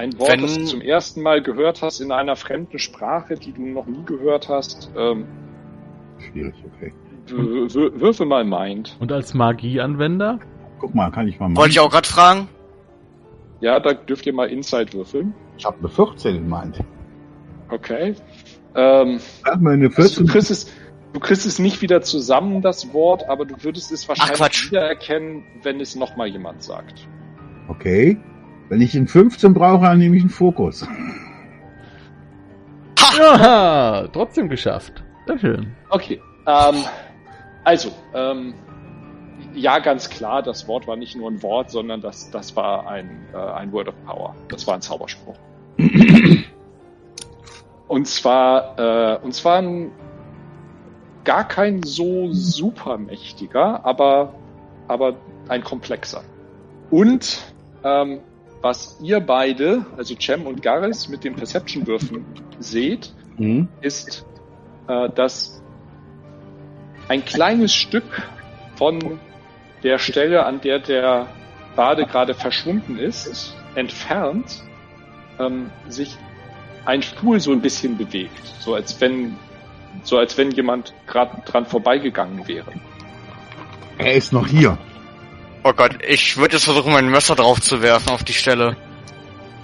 [0.00, 3.52] Ein Wort, Wenn- das du zum ersten Mal gehört hast in einer fremden Sprache, die
[3.52, 4.90] du noch nie gehört hast.
[4.96, 5.26] Ähm,
[6.18, 6.92] Schwierig, okay.
[7.26, 8.96] würfel mal Mind.
[8.98, 10.38] Und als Magieanwender?
[10.78, 11.56] Guck mal, kann ich mal machen.
[11.58, 12.48] Wollte ich auch gerade fragen.
[13.60, 15.34] Ja, da dürft ihr mal Insight würfeln.
[15.58, 16.82] Ich habe eine 14 in Mind.
[17.68, 18.14] Okay.
[18.74, 20.26] Ähm, Sag mal eine also 14.
[20.26, 20.72] du, kriegst es,
[21.12, 25.78] du kriegst es nicht wieder zusammen, das Wort, aber du würdest es wahrscheinlich wiedererkennen, wenn
[25.78, 27.06] es nochmal jemand sagt.
[27.68, 28.18] Okay.
[28.70, 30.86] Wenn ich einen 15 brauche, dann nehme ich einen Fokus.
[33.18, 35.02] Ja, trotzdem geschafft.
[35.26, 35.74] Sehr schön.
[35.90, 36.22] Okay.
[36.46, 36.76] Ähm,
[37.64, 38.54] also, ähm,
[39.54, 43.26] ja, ganz klar, das Wort war nicht nur ein Wort, sondern das, das war ein,
[43.34, 44.36] äh, ein Word of Power.
[44.48, 45.36] Das war ein Zauberspruch.
[47.88, 49.90] und zwar, äh, und zwar ein,
[51.24, 54.32] gar kein so supermächtiger, aber,
[54.86, 55.16] aber
[55.48, 56.22] ein komplexer.
[56.92, 57.52] Und
[57.82, 58.20] ähm,
[58.62, 62.24] was ihr beide, also Cem und Garris, mit den Perception-Würfen
[62.58, 63.68] seht, Mhm.
[63.80, 64.26] ist,
[64.86, 65.62] äh, dass
[67.08, 68.28] ein kleines Stück
[68.76, 69.18] von
[69.82, 71.26] der Stelle, an der der
[71.74, 74.62] Bade gerade verschwunden ist, entfernt,
[75.38, 76.16] ähm, sich
[76.84, 79.36] ein Stuhl so ein bisschen bewegt, so als wenn,
[80.02, 82.72] so als wenn jemand gerade dran vorbeigegangen wäre.
[83.98, 84.76] Er ist noch hier.
[85.62, 88.76] Oh Gott, ich würde jetzt versuchen, mein Messer drauf zu werfen auf die Stelle.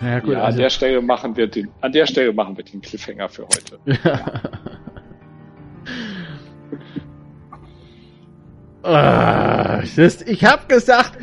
[0.02, 0.32] Ja, gut.
[0.32, 3.28] ja, an also, der Stelle machen wir den, an der Stelle machen wir den Cliffhanger
[3.28, 3.78] für heute.
[8.86, 11.18] Ah, das, ich hab gesagt,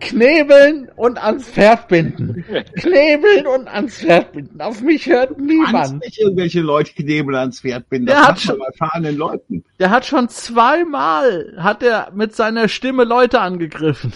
[0.00, 2.44] knebeln und ans Pferd binden.
[2.76, 4.60] Knebeln und ans Pferd binden.
[4.60, 6.00] Auf mich hört niemand.
[6.04, 8.06] nicht irgendwelche Leute Knebel ans Pferd binden.
[8.06, 9.64] Das Der hat schon- bei fahrenden Leuten.
[9.78, 14.12] Der hat schon zweimal, hat er mit seiner Stimme Leute angegriffen.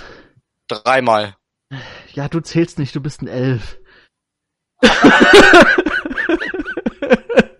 [0.68, 1.36] Dreimal.
[2.12, 3.78] Ja, du zählst nicht, du bist ein Elf.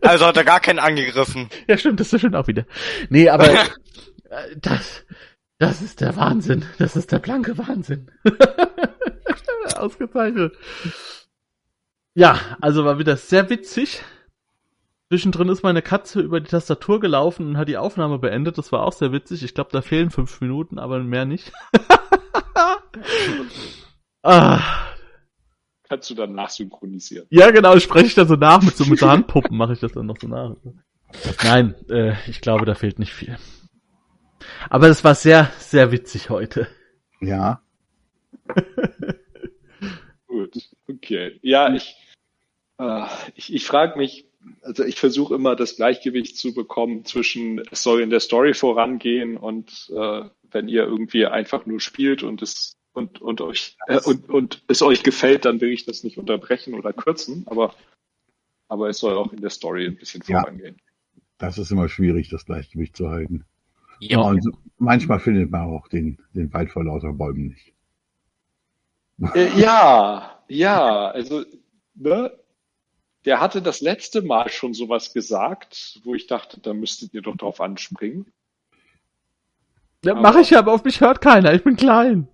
[0.03, 1.49] Also hat er gar keinen angegriffen.
[1.69, 2.67] Ja, stimmt, das ist schön auch wieder.
[3.09, 3.49] Nee, aber
[4.31, 5.05] äh, das,
[5.63, 6.65] das ist der Wahnsinn.
[6.79, 8.11] Das ist der blanke Wahnsinn.
[9.77, 10.57] Ausgezeichnet.
[12.15, 14.03] Ja, also war wieder sehr witzig.
[15.09, 18.59] Zwischendrin ist meine Katze über die Tastatur gelaufen und hat die Aufnahme beendet.
[18.59, 19.45] Das war auch sehr witzig.
[19.45, 21.53] Ich glaube, da fehlen fünf Minuten, aber mehr nicht.
[24.25, 24.61] ah,
[25.89, 27.29] Kannst du dann nachsynchronisieren.
[27.31, 29.93] ja, genau, spreche ich da so nach mit so, mit so Handpuppen, mache ich das
[29.93, 30.57] dann noch so nach.
[31.45, 33.39] Nein, äh, ich glaube, da fehlt nicht viel.
[34.71, 36.69] Aber es war sehr, sehr witzig heute.
[37.21, 37.63] Ja.
[40.27, 41.39] Gut, okay.
[41.43, 41.97] Ja, ich,
[42.79, 43.05] äh,
[43.35, 44.27] ich, ich frage mich,
[44.63, 49.37] also ich versuche immer das Gleichgewicht zu bekommen zwischen, es soll in der Story vorangehen
[49.37, 54.29] und äh, wenn ihr irgendwie einfach nur spielt und es und, und euch äh, und,
[54.29, 57.75] und es euch gefällt, dann will ich das nicht unterbrechen oder kürzen, aber
[58.69, 60.41] aber es soll auch in der Story ein bisschen Ja.
[60.41, 60.77] vorangehen.
[61.39, 63.45] Das ist immer schwierig, das Gleichgewicht zu halten.
[64.11, 64.21] Ja.
[64.21, 64.45] und
[64.79, 67.73] manchmal findet man auch den, den Wald vor lauter Bäumen nicht.
[69.35, 71.45] Äh, ja, ja, also
[71.95, 72.33] ne,
[73.25, 77.37] der hatte das letzte Mal schon sowas gesagt, wo ich dachte, da müsstet ihr doch
[77.37, 78.27] drauf anspringen.
[80.05, 81.55] Ja, mache ich ja, aber auf mich hört keiner.
[81.55, 82.27] Ich bin klein.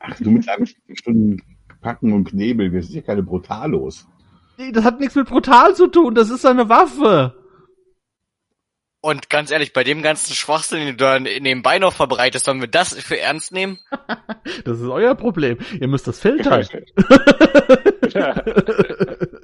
[0.00, 1.40] Ach, du mit deinen Stunden
[1.80, 4.08] Packen und Knebel, wir sind ja keine Brutalos.
[4.58, 6.14] Nee, Das hat nichts mit brutal zu tun.
[6.16, 7.36] Das ist eine Waffe.
[9.02, 12.68] Und ganz ehrlich, bei dem ganzen Schwachsinn, den du dann nebenbei noch verbreitest, sollen wir
[12.68, 13.78] das für ernst nehmen?
[14.64, 15.58] Das ist euer Problem.
[15.80, 16.66] Ihr müsst das filtern.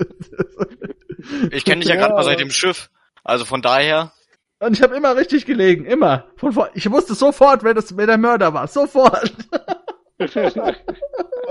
[1.51, 2.91] Ich kenne dich ja gerade mal seit dem Schiff.
[3.25, 4.13] Also von daher,
[4.61, 6.27] Und ich habe immer richtig gelegen, immer.
[6.37, 8.67] Von vor ich wusste sofort, wer, das, wer der Mörder war.
[8.67, 9.33] Sofort.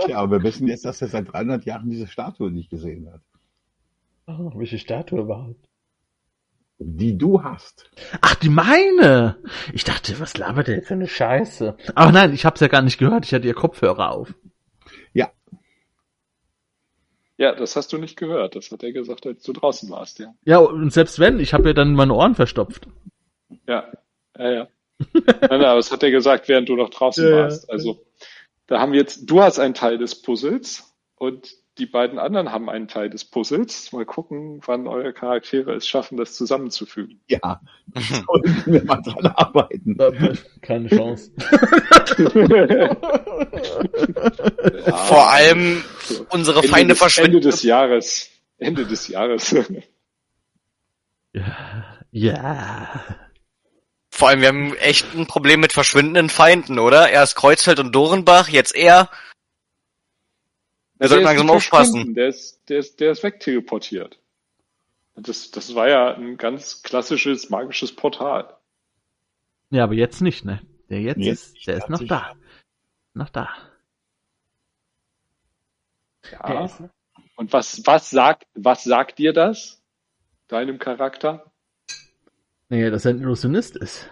[0.08, 3.22] Ja, aber wir wissen jetzt, dass er seit 300 Jahren diese Statue nicht gesehen hat.
[4.28, 5.67] Oh, welche Statue überhaupt?
[6.80, 7.90] Die du hast.
[8.22, 9.38] Ach, die meine.
[9.74, 11.76] Ich dachte, was labert der jetzt für eine Scheiße?
[11.96, 13.26] Aber nein, ich hab's ja gar nicht gehört.
[13.26, 14.36] Ich hatte ihr Kopfhörer auf.
[15.14, 15.32] Ja,
[17.38, 18.56] Ja, das hast du nicht gehört.
[18.56, 20.34] Das hat er gesagt, als du draußen warst, ja.
[20.46, 22.88] Ja, und selbst wenn, ich habe ja dann meine Ohren verstopft.
[23.68, 23.92] Ja,
[24.38, 24.68] ja, ja.
[25.14, 27.38] nein, nein, aber das hat er gesagt, während du noch draußen Ja, ja.
[27.44, 27.70] warst.
[27.70, 28.04] Also,
[28.68, 32.70] da haben wir jetzt, du hast einen Teil des Puzzles und die beiden anderen haben
[32.70, 33.92] einen Teil des Puzzles.
[33.92, 37.22] Mal gucken, wann eure Charaktere es schaffen, das zusammenzufügen.
[37.28, 37.62] ja.
[37.96, 39.98] Sollten wir mal dran arbeiten.
[40.62, 41.32] Keine Chance.
[42.46, 42.96] Ja,
[45.06, 45.84] vor allem
[46.30, 47.42] unsere Ende Feinde des, Ende verschwinden.
[47.42, 48.30] des Jahres.
[48.58, 49.56] Ende des Jahres.
[51.34, 51.44] Ja.
[52.12, 53.04] Ja.
[54.10, 57.10] Vor allem, wir haben echt ein Problem mit verschwindenden Feinden, oder?
[57.12, 59.10] Erst Kreuzfeld und Dorenbach, jetzt er.
[61.00, 62.14] Der ist langsam aufpassen.
[62.14, 64.20] Der ist, der ist, der ist wegteleportiert.
[65.16, 68.56] Das, das war ja ein ganz klassisches magisches Portal.
[69.70, 70.62] Ja, aber jetzt nicht, ne?
[70.90, 72.34] Der jetzt Jetzt ist, der ist noch da.
[73.14, 73.50] Noch da.
[76.32, 76.70] Ja.
[77.36, 79.82] Und was, was sagt, was sagt dir das?
[80.48, 81.52] Deinem Charakter?
[82.70, 84.10] Naja, dass er ein Illusionist ist.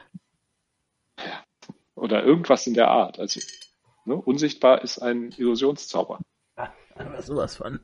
[1.95, 3.19] Oder irgendwas in der Art.
[3.19, 3.39] Also,
[4.05, 6.19] ne, unsichtbar ist ein Illusionszauber.
[6.95, 7.79] Aber sowas von.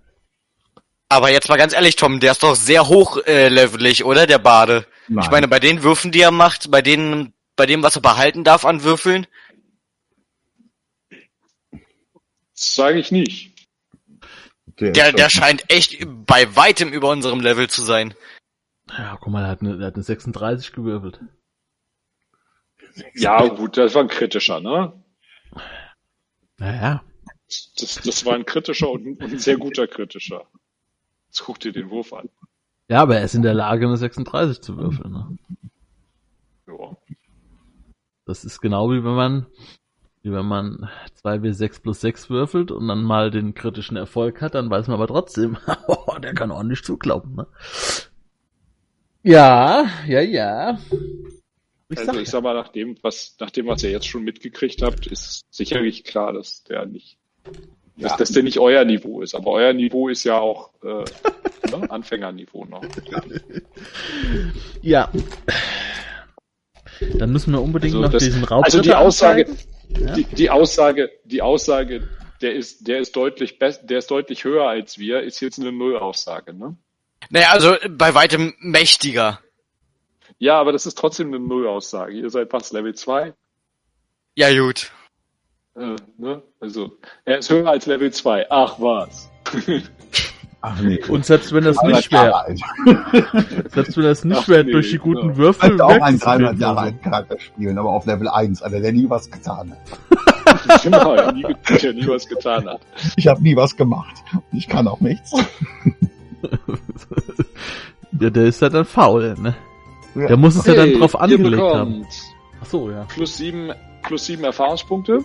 [1.09, 4.25] Aber jetzt mal ganz ehrlich, Tom, der ist doch sehr hochlevelig, äh, oder?
[4.25, 4.87] Der Bade.
[5.07, 5.23] Nein.
[5.23, 8.43] Ich meine, bei den Würfen, die er macht, bei denen, bei dem, was er behalten
[8.43, 9.27] darf an Würfeln,
[12.61, 13.67] Das sage ich nicht.
[14.79, 18.13] Der, der, der scheint echt bei weitem über unserem Level zu sein.
[18.87, 21.19] Ja, guck mal, er hat eine, er hat eine 36 gewürfelt.
[23.15, 24.93] Ja, gut, das war ein kritischer, ne?
[26.57, 27.03] Naja.
[27.79, 30.45] Das, das war ein kritischer und, ein- und ein sehr guter kritischer.
[31.27, 32.29] Jetzt guck dir den Wurf an.
[32.89, 35.11] Ja, aber er ist in der Lage, eine 36 zu würfeln.
[35.13, 35.37] Ne?
[36.67, 36.97] Ja.
[38.25, 39.45] Das ist genau wie wenn man,
[40.23, 40.89] wie wenn man
[41.23, 45.07] 2W6 plus 6 würfelt und dann mal den kritischen Erfolg hat, dann weiß man aber
[45.07, 47.47] trotzdem, oh, der kann ordentlich zuklappen, ne?
[49.23, 50.79] Ja, ja, ja.
[51.89, 54.23] Ich Also sag, ich sag mal, nach dem, was, nach dem, was ihr jetzt schon
[54.23, 57.17] mitgekriegt habt, ist sicherlich klar, dass der nicht,
[57.97, 59.35] dass, dass der nicht euer Niveau ist.
[59.35, 60.87] Aber euer Niveau ist ja auch äh,
[61.77, 61.89] ne?
[61.89, 62.83] Anfängerniveau noch.
[64.81, 65.09] ja.
[67.17, 69.47] Dann müssen wir unbedingt Also noch das- diesen Raub Also die Aussage,
[69.99, 70.13] Ja.
[70.13, 72.07] die, die Aussage, die Aussage,
[72.41, 75.71] der ist, der ist deutlich best, der ist deutlich höher als wir, ist jetzt eine
[75.71, 76.75] Null-Aussage, ne?
[77.29, 79.39] Naja, also bei weitem mächtiger.
[80.39, 82.13] Ja, aber das ist trotzdem eine Null-Aussage.
[82.13, 83.33] Ihr seid was, Level 2?
[84.35, 84.91] Ja, gut.
[85.75, 86.41] Äh, ne?
[86.59, 88.47] Also, er ist höher als Level 2.
[88.49, 89.29] Ach was.
[90.63, 90.99] Ach nee.
[91.07, 92.59] Und selbst wenn das 300 nicht alt.
[93.71, 95.37] selbst wenn das nicht wäre, nee, durch die guten ja.
[95.37, 98.91] Würfel, könnte auch jeden 300 Jahre alten Charakter spielen, aber auf Level 1, also der
[98.91, 100.83] nie was getan hat.
[100.83, 101.45] genau, er nie,
[101.81, 102.81] der nie was getan hat.
[103.15, 104.23] Ich habe nie was gemacht.
[104.51, 105.31] Ich kann auch nichts.
[105.31, 105.39] so.
[108.11, 109.55] der, ist ja dann faul, ne?
[110.13, 110.27] Ja.
[110.27, 112.05] Der muss es ja dann Hey, drauf angelegt haben.
[112.61, 113.05] Ach so, ja.
[113.05, 113.71] Plus sieben,
[114.03, 115.23] plus sieben Erfahrungspunkte.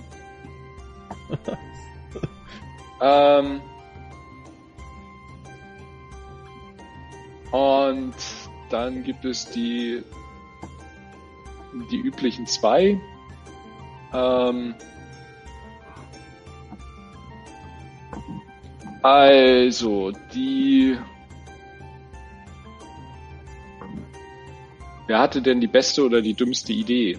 [3.01, 3.61] Ähm,
[7.51, 8.15] und
[8.71, 10.03] dann gibt es die,
[11.91, 13.01] die üblichen zwei.
[14.13, 14.75] Ähm,
[19.03, 20.97] also, die
[25.07, 27.17] Wer hatte denn die beste oder die dümmste Idee?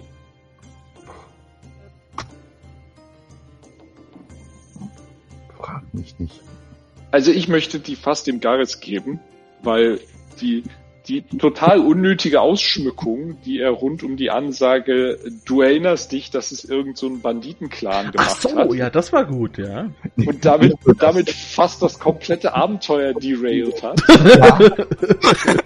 [7.18, 9.18] Also ich möchte die fast dem Gareth geben,
[9.64, 9.98] weil
[10.40, 10.62] die,
[11.08, 16.64] die total unnötige Ausschmückung, die er rund um die Ansage, du erinnerst dich, dass es
[16.64, 18.72] irgend so ein Banditenclan Ach gemacht so, hat.
[18.72, 19.90] ja, das war gut, ja.
[20.14, 24.00] Und damit, damit fast das komplette Abenteuer derailed hat.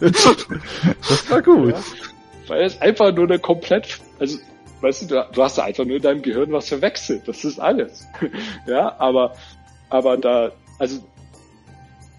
[0.00, 1.74] Das war gut.
[1.74, 1.82] Ja.
[2.48, 4.38] Weil es einfach nur eine komplett, also,
[4.80, 7.28] weißt du, du, du hast einfach nur in deinem Gehirn was verwechselt.
[7.28, 8.08] Das ist alles.
[8.66, 9.34] ja, aber,
[9.90, 11.02] aber da, also,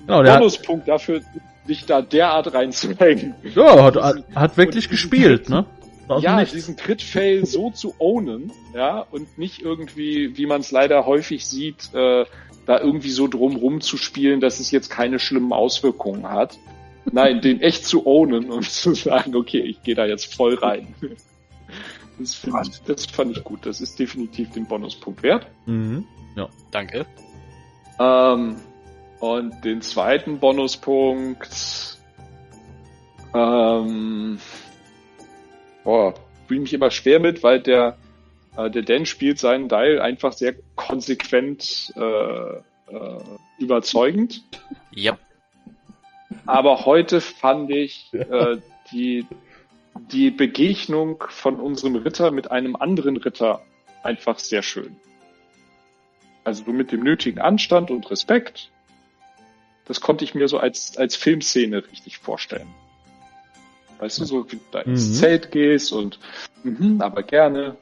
[0.06, 1.22] Genau, der hat, Bonuspunkt dafür,
[1.68, 3.36] dich da derart reinzuhängen.
[3.56, 5.66] ja, hat, hat, hat wirklich gespielt, ne?
[6.20, 6.54] Ja, Nichts.
[6.54, 11.94] diesen Crit-Fail so zu ownen, ja, und nicht irgendwie, wie man es leider häufig sieht,
[11.94, 12.26] äh,
[12.66, 16.58] da irgendwie so drum zu spielen, dass es jetzt keine schlimmen Auswirkungen hat.
[17.12, 20.94] Nein, den echt zu ownen und zu sagen, okay, ich gehe da jetzt voll rein.
[22.20, 23.66] Das, ich, das fand ich gut.
[23.66, 25.48] Das ist definitiv den Bonuspunkt wert.
[25.66, 26.06] Mhm.
[26.72, 27.06] Danke.
[28.00, 28.58] Ähm,
[29.24, 31.98] und den zweiten Bonuspunkt,
[33.34, 34.38] ähm,
[35.86, 36.14] boah,
[36.46, 37.98] fühle mich immer schwer mit, weil der,
[38.58, 43.22] äh, der Dan spielt seinen Dial einfach sehr konsequent äh, äh,
[43.60, 44.44] überzeugend.
[44.92, 45.18] Ja.
[46.46, 48.58] Aber heute fand ich äh,
[48.92, 49.26] die,
[50.12, 53.62] die Begegnung von unserem Ritter mit einem anderen Ritter
[54.04, 54.98] einfach sehr schön.
[56.44, 58.70] Also so mit dem nötigen Anstand und Respekt.
[59.86, 62.68] Das konnte ich mir so als, als Filmszene richtig vorstellen.
[64.00, 65.14] Weißt du, so wie du da ins Mhm.
[65.14, 66.20] Zelt gehst und,
[66.64, 67.76] mhm, aber gerne.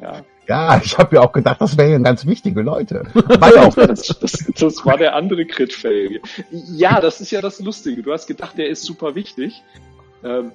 [0.00, 3.04] Ja, Ja, ich habe ja auch gedacht, das wären ganz wichtige Leute.
[3.14, 6.20] War ja auch das, das, das war der andere Crit-Fail.
[6.50, 8.02] Ja, das ist ja das Lustige.
[8.02, 9.62] Du hast gedacht, der ist super wichtig.
[10.24, 10.50] Ähm,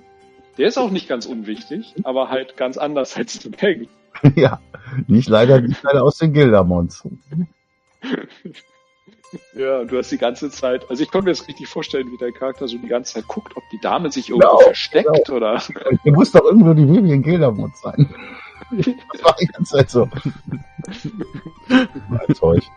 [0.58, 3.90] Der ist auch nicht ganz unwichtig, aber halt ganz anders als du denkst.
[4.36, 4.60] ja,
[5.08, 7.04] nicht leider, nicht leider aus den Gildermons.
[9.54, 12.34] Ja, du hast die ganze Zeit, also ich konnte mir das richtig vorstellen, wie dein
[12.34, 15.62] Charakter so die ganze Zeit guckt, ob die Dame sich irgendwo Genau, versteckt oder.
[16.04, 18.10] Du musst doch irgendwo die Vivian Gildermons sein.
[18.72, 20.10] Das war die ganze Zeit so.
[22.42, 22.70] Euch.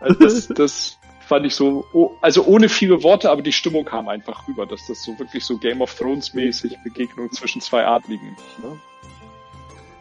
[0.00, 4.08] Also das, das fand ich so, oh, also ohne viele Worte, aber die Stimmung kam
[4.08, 8.36] einfach rüber, dass das so wirklich so Game of Thrones mäßig Begegnung zwischen zwei Adligen.
[8.58, 8.78] Ne?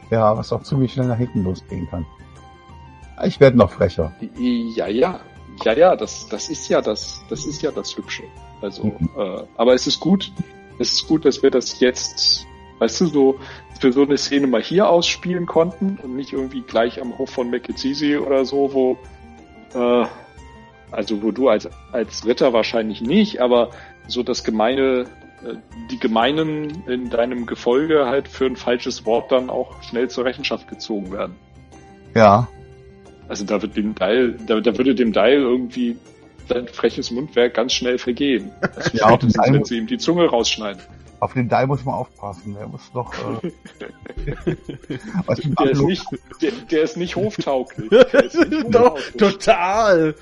[0.10, 2.06] Ja, was auch ziemlich schnell nach hinten losgehen kann.
[3.24, 4.12] Ich werde noch frecher.
[4.38, 5.20] Ja, ja,
[5.64, 8.24] ja, ja, das, das ist ja das, das ist ja das Hübsche.
[8.62, 9.10] Also, Mhm.
[9.18, 10.32] äh, aber es ist gut,
[10.80, 12.46] es ist gut, dass wir das jetzt,
[12.80, 13.40] weißt du, so
[13.80, 17.50] für so eine Szene mal hier ausspielen konnten und nicht irgendwie gleich am Hof von
[17.50, 18.98] Mekizisi oder so, wo,
[19.74, 20.06] äh,
[20.92, 23.70] also wo du als als Ritter wahrscheinlich nicht, aber
[24.08, 25.06] so das gemeine,
[25.44, 25.56] äh,
[25.92, 30.68] die Gemeinen in deinem Gefolge halt für ein falsches Wort dann auch schnell zur Rechenschaft
[30.68, 31.36] gezogen werden.
[32.16, 32.48] Ja,
[33.30, 35.96] Also da wird dem Dial, da, da würde dem Dial irgendwie
[36.48, 38.52] sein freches Mundwerk ganz schnell vergehen.
[38.62, 40.82] Also Ja, auf dem spätestens, Dial wenn sie ihm die Zunge rausschneiden.
[41.20, 42.56] auf den Dai muss man aufpassen.
[42.58, 43.14] Der muss doch.
[43.14, 43.52] Äh,
[45.36, 46.06] dem Der ist nicht,
[46.42, 47.92] der, der ist nicht hoftauglich.
[48.14, 50.16] Ist nicht Doch, total.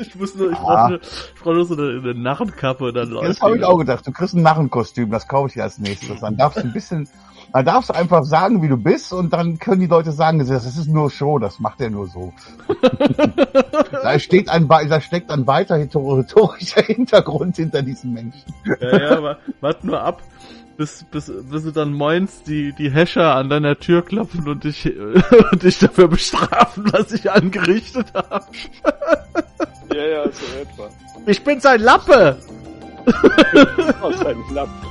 [0.00, 0.62] ich muss nur, ich Ah.
[0.62, 3.78] brauche nur, ich brauch nur so eine, eine Narrenkappe und dann das habe ich auch
[3.78, 4.06] gedacht.
[4.06, 6.20] Du kriegst ein Narrenkostüm, das kaufe ich dir als nächstes.
[6.20, 7.08] Dann darfst du ein bisschen,
[7.52, 10.50] dann darfst du einfach sagen, wie du bist, und dann können die Leute sagen, das
[10.50, 12.32] ist nur Show, das macht er nur so.
[14.02, 18.54] da steht ein, da steckt ein weiter historischer Hintergrund hinter diesen Menschen.
[18.80, 20.22] Ja, ja, aber wart nur ab,
[20.76, 24.90] bis, bis, bis du dann moins die, die Häscher an deiner Tür klopfen und dich,
[25.52, 28.46] und dich dafür bestrafen, was ich angerichtet habe.
[29.94, 30.88] Ja, ja, so etwa.
[31.26, 32.38] Ich bin sein Lappe!
[34.00, 34.90] Aus seinem Lappen.